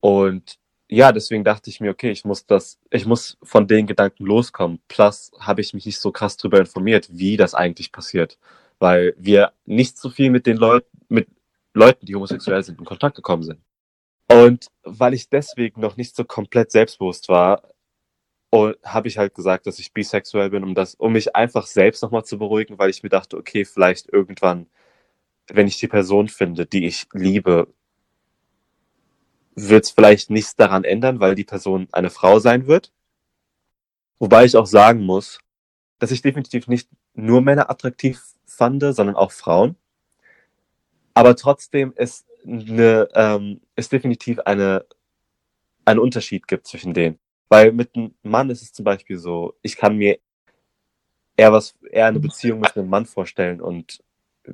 Und 0.00 0.58
ja, 0.92 1.10
deswegen 1.10 1.42
dachte 1.42 1.70
ich 1.70 1.80
mir, 1.80 1.90
okay, 1.90 2.10
ich 2.10 2.26
muss 2.26 2.44
das, 2.44 2.78
ich 2.90 3.06
muss 3.06 3.38
von 3.42 3.66
den 3.66 3.86
Gedanken 3.86 4.26
loskommen. 4.26 4.78
Plus 4.88 5.32
habe 5.40 5.62
ich 5.62 5.72
mich 5.72 5.86
nicht 5.86 5.98
so 5.98 6.12
krass 6.12 6.36
darüber 6.36 6.58
informiert, 6.58 7.08
wie 7.10 7.38
das 7.38 7.54
eigentlich 7.54 7.92
passiert, 7.92 8.38
weil 8.78 9.14
wir 9.16 9.52
nicht 9.64 9.96
so 9.96 10.10
viel 10.10 10.30
mit 10.30 10.46
den 10.46 10.58
Leuten, 10.58 10.86
mit 11.08 11.28
Leuten, 11.72 12.04
die 12.04 12.14
homosexuell 12.14 12.62
sind, 12.62 12.78
in 12.78 12.84
Kontakt 12.84 13.16
gekommen 13.16 13.42
sind. 13.42 13.60
Und 14.28 14.66
weil 14.82 15.14
ich 15.14 15.30
deswegen 15.30 15.80
noch 15.80 15.96
nicht 15.96 16.14
so 16.14 16.24
komplett 16.24 16.70
selbstbewusst 16.70 17.30
war, 17.30 17.62
habe 18.84 19.08
ich 19.08 19.16
halt 19.16 19.34
gesagt, 19.34 19.66
dass 19.66 19.78
ich 19.78 19.94
bisexuell 19.94 20.50
bin, 20.50 20.62
um 20.62 20.74
das, 20.74 20.94
um 20.96 21.12
mich 21.12 21.34
einfach 21.34 21.66
selbst 21.66 22.02
nochmal 22.02 22.26
zu 22.26 22.36
beruhigen, 22.36 22.78
weil 22.78 22.90
ich 22.90 23.02
mir 23.02 23.08
dachte, 23.08 23.38
okay, 23.38 23.64
vielleicht 23.64 24.12
irgendwann, 24.12 24.66
wenn 25.48 25.66
ich 25.66 25.78
die 25.78 25.88
Person 25.88 26.28
finde, 26.28 26.66
die 26.66 26.86
ich 26.86 27.06
liebe, 27.14 27.68
wird 29.54 29.84
es 29.84 29.90
vielleicht 29.90 30.30
nichts 30.30 30.56
daran 30.56 30.84
ändern, 30.84 31.20
weil 31.20 31.34
die 31.34 31.44
Person 31.44 31.88
eine 31.92 32.10
Frau 32.10 32.38
sein 32.38 32.66
wird. 32.66 32.92
Wobei 34.18 34.44
ich 34.44 34.56
auch 34.56 34.66
sagen 34.66 35.02
muss, 35.02 35.40
dass 35.98 36.10
ich 36.10 36.22
definitiv 36.22 36.68
nicht 36.68 36.88
nur 37.14 37.42
Männer 37.42 37.70
attraktiv 37.70 38.22
fand, 38.46 38.82
sondern 38.82 39.16
auch 39.16 39.32
Frauen. 39.32 39.76
Aber 41.14 41.36
trotzdem 41.36 41.92
ist 41.96 42.26
eine, 42.46 43.08
ähm, 43.14 43.60
es 43.76 43.88
definitiv 43.88 44.38
eine, 44.40 44.86
einen 45.84 46.00
Unterschied 46.00 46.48
gibt 46.48 46.66
zwischen 46.66 46.94
denen. 46.94 47.18
Weil 47.48 47.72
mit 47.72 47.94
einem 47.94 48.14
Mann 48.22 48.50
ist 48.50 48.62
es 48.62 48.72
zum 48.72 48.84
Beispiel 48.84 49.18
so, 49.18 49.54
ich 49.62 49.76
kann 49.76 49.96
mir 49.96 50.18
eher 51.36 51.52
was, 51.52 51.74
eher 51.90 52.06
eine 52.06 52.20
Beziehung 52.20 52.60
mit 52.60 52.76
einem 52.76 52.88
Mann 52.88 53.06
vorstellen 53.06 53.60
und 53.60 54.02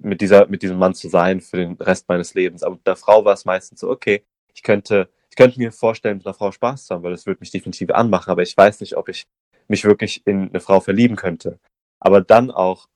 mit 0.00 0.20
dieser, 0.20 0.46
mit 0.46 0.62
diesem 0.62 0.78
Mann 0.78 0.94
zu 0.94 1.08
sein 1.08 1.40
für 1.40 1.56
den 1.58 1.74
Rest 1.74 2.08
meines 2.08 2.34
Lebens. 2.34 2.62
Aber 2.62 2.74
mit 2.74 2.86
der 2.86 2.96
Frau 2.96 3.24
war 3.24 3.34
es 3.34 3.44
meistens 3.44 3.80
so, 3.80 3.90
okay, 3.90 4.24
ich 4.58 4.64
könnte, 4.64 5.08
ich 5.30 5.36
könnte 5.36 5.56
mir 5.60 5.70
vorstellen, 5.70 6.16
mit 6.16 6.26
einer 6.26 6.34
Frau 6.34 6.50
Spaß 6.50 6.86
zu 6.86 6.94
haben, 6.94 7.04
weil 7.04 7.12
das 7.12 7.26
würde 7.26 7.38
mich 7.38 7.52
definitiv 7.52 7.90
anmachen, 7.90 8.28
aber 8.28 8.42
ich 8.42 8.56
weiß 8.56 8.80
nicht, 8.80 8.96
ob 8.96 9.08
ich 9.08 9.28
mich 9.68 9.84
wirklich 9.84 10.26
in 10.26 10.48
eine 10.48 10.58
Frau 10.58 10.80
verlieben 10.80 11.14
könnte. 11.14 11.60
Aber 12.00 12.20
dann 12.22 12.50
auch 12.50 12.88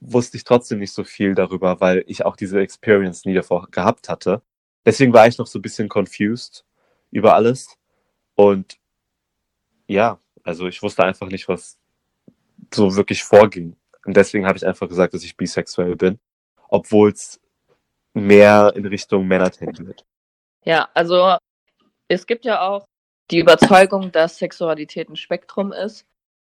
wusste 0.00 0.36
ich 0.36 0.42
trotzdem 0.42 0.80
nicht 0.80 0.92
so 0.92 1.04
viel 1.04 1.36
darüber, 1.36 1.80
weil 1.80 2.02
ich 2.08 2.24
auch 2.24 2.34
diese 2.34 2.60
Experience 2.60 3.24
nie 3.24 3.34
davor 3.34 3.68
gehabt 3.70 4.08
hatte. 4.08 4.42
Deswegen 4.84 5.12
war 5.12 5.28
ich 5.28 5.38
noch 5.38 5.46
so 5.46 5.60
ein 5.60 5.62
bisschen 5.62 5.88
confused 5.88 6.64
über 7.12 7.34
alles. 7.34 7.78
Und 8.34 8.78
ja, 9.86 10.18
also 10.42 10.66
ich 10.66 10.82
wusste 10.82 11.04
einfach 11.04 11.28
nicht, 11.28 11.46
was 11.46 11.78
so 12.74 12.96
wirklich 12.96 13.22
vorging. 13.22 13.76
Und 14.04 14.16
deswegen 14.16 14.46
habe 14.46 14.58
ich 14.58 14.66
einfach 14.66 14.88
gesagt, 14.88 15.14
dass 15.14 15.22
ich 15.22 15.36
bisexuell 15.36 15.94
bin, 15.94 16.18
obwohl 16.68 17.12
es 17.12 17.39
mehr 18.14 18.72
in 18.74 18.86
Richtung 18.86 19.26
Männer 19.26 19.50
tendiert. 19.50 20.04
Ja, 20.64 20.88
also 20.94 21.36
es 22.08 22.26
gibt 22.26 22.44
ja 22.44 22.60
auch 22.62 22.84
die 23.30 23.38
Überzeugung, 23.38 24.12
dass 24.12 24.38
Sexualität 24.38 25.08
ein 25.08 25.16
Spektrum 25.16 25.72
ist. 25.72 26.06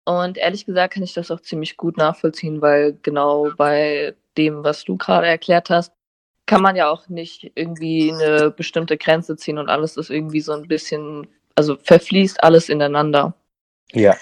Und 0.05 0.37
ehrlich 0.37 0.65
gesagt 0.65 0.95
kann 0.95 1.03
ich 1.03 1.13
das 1.13 1.31
auch 1.31 1.39
ziemlich 1.39 1.77
gut 1.77 1.97
nachvollziehen, 1.97 2.61
weil 2.61 2.97
genau 3.03 3.51
bei 3.55 4.15
dem, 4.37 4.63
was 4.63 4.83
du 4.83 4.97
gerade 4.97 5.27
erklärt 5.27 5.69
hast, 5.69 5.93
kann 6.45 6.61
man 6.61 6.75
ja 6.75 6.89
auch 6.89 7.07
nicht 7.07 7.51
irgendwie 7.55 8.11
eine 8.11 8.51
bestimmte 8.51 8.97
Grenze 8.97 9.37
ziehen 9.37 9.57
und 9.57 9.69
alles 9.69 9.95
ist 9.95 10.09
irgendwie 10.09 10.41
so 10.41 10.51
ein 10.51 10.67
bisschen, 10.67 11.27
also 11.55 11.77
verfließt 11.77 12.43
alles 12.43 12.67
ineinander. 12.67 13.33
Ja. 13.93 14.15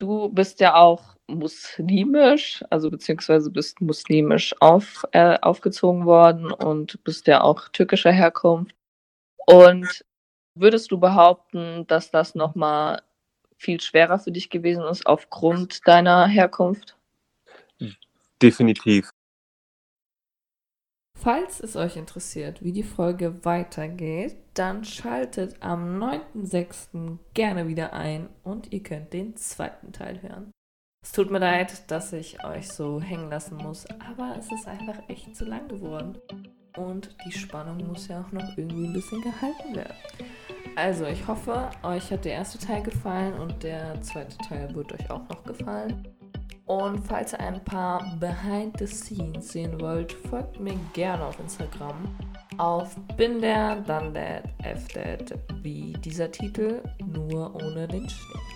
Du 0.00 0.30
bist 0.30 0.58
ja 0.58 0.74
auch 0.74 1.13
muslimisch, 1.28 2.62
also 2.70 2.90
beziehungsweise 2.90 3.50
bist 3.50 3.80
muslimisch 3.80 4.54
auf, 4.60 5.04
äh, 5.12 5.38
aufgezogen 5.40 6.06
worden 6.06 6.52
und 6.52 7.02
bist 7.04 7.26
ja 7.26 7.42
auch 7.42 7.68
türkischer 7.68 8.12
Herkunft. 8.12 8.74
Und 9.46 10.04
würdest 10.54 10.90
du 10.90 10.98
behaupten, 10.98 11.86
dass 11.86 12.10
das 12.10 12.34
nochmal 12.34 13.02
viel 13.56 13.80
schwerer 13.80 14.18
für 14.18 14.32
dich 14.32 14.50
gewesen 14.50 14.84
ist 14.84 15.06
aufgrund 15.06 15.86
deiner 15.86 16.26
Herkunft? 16.26 16.96
Definitiv. 18.42 19.10
Falls 21.16 21.60
es 21.60 21.76
euch 21.76 21.96
interessiert, 21.96 22.62
wie 22.62 22.72
die 22.72 22.82
Folge 22.82 23.44
weitergeht, 23.44 24.36
dann 24.52 24.84
schaltet 24.84 25.56
am 25.60 26.02
9.6. 26.02 27.18
gerne 27.32 27.66
wieder 27.68 27.94
ein 27.94 28.28
und 28.42 28.72
ihr 28.72 28.82
könnt 28.82 29.12
den 29.12 29.36
zweiten 29.36 29.92
Teil 29.92 30.20
hören. 30.20 30.50
Es 31.04 31.12
tut 31.12 31.30
mir 31.30 31.38
leid, 31.38 31.90
dass 31.90 32.14
ich 32.14 32.42
euch 32.46 32.66
so 32.66 32.98
hängen 32.98 33.28
lassen 33.28 33.58
muss, 33.58 33.84
aber 34.10 34.36
es 34.38 34.50
ist 34.50 34.66
einfach 34.66 34.98
echt 35.06 35.36
zu 35.36 35.44
lang 35.44 35.68
geworden. 35.68 36.16
Und 36.78 37.14
die 37.26 37.30
Spannung 37.30 37.86
muss 37.86 38.08
ja 38.08 38.22
auch 38.22 38.32
noch 38.32 38.56
irgendwie 38.56 38.86
ein 38.86 38.92
bisschen 38.94 39.20
gehalten 39.20 39.76
werden. 39.76 39.94
Also, 40.76 41.04
ich 41.04 41.28
hoffe, 41.28 41.68
euch 41.82 42.10
hat 42.10 42.24
der 42.24 42.32
erste 42.32 42.58
Teil 42.58 42.82
gefallen 42.82 43.34
und 43.34 43.62
der 43.62 44.00
zweite 44.00 44.34
Teil 44.38 44.74
wird 44.74 44.94
euch 44.94 45.10
auch 45.10 45.28
noch 45.28 45.44
gefallen. 45.44 46.08
Und 46.64 47.06
falls 47.06 47.34
ihr 47.34 47.40
ein 47.40 47.62
paar 47.62 48.16
Behind 48.18 48.78
the 48.78 48.86
Scenes 48.86 49.52
sehen 49.52 49.78
wollt, 49.82 50.10
folgt 50.10 50.58
mir 50.58 50.74
gerne 50.94 51.26
auf 51.26 51.38
Instagram. 51.38 52.16
Auf 52.56 52.96
bin 53.18 53.42
der, 53.42 53.76
dann 53.82 54.14
der, 54.14 54.42
f 54.62 54.86
wie 55.60 55.92
dieser 55.92 56.32
Titel, 56.32 56.82
nur 57.04 57.54
ohne 57.54 57.86
den 57.86 58.08
Schnitt. 58.08 58.53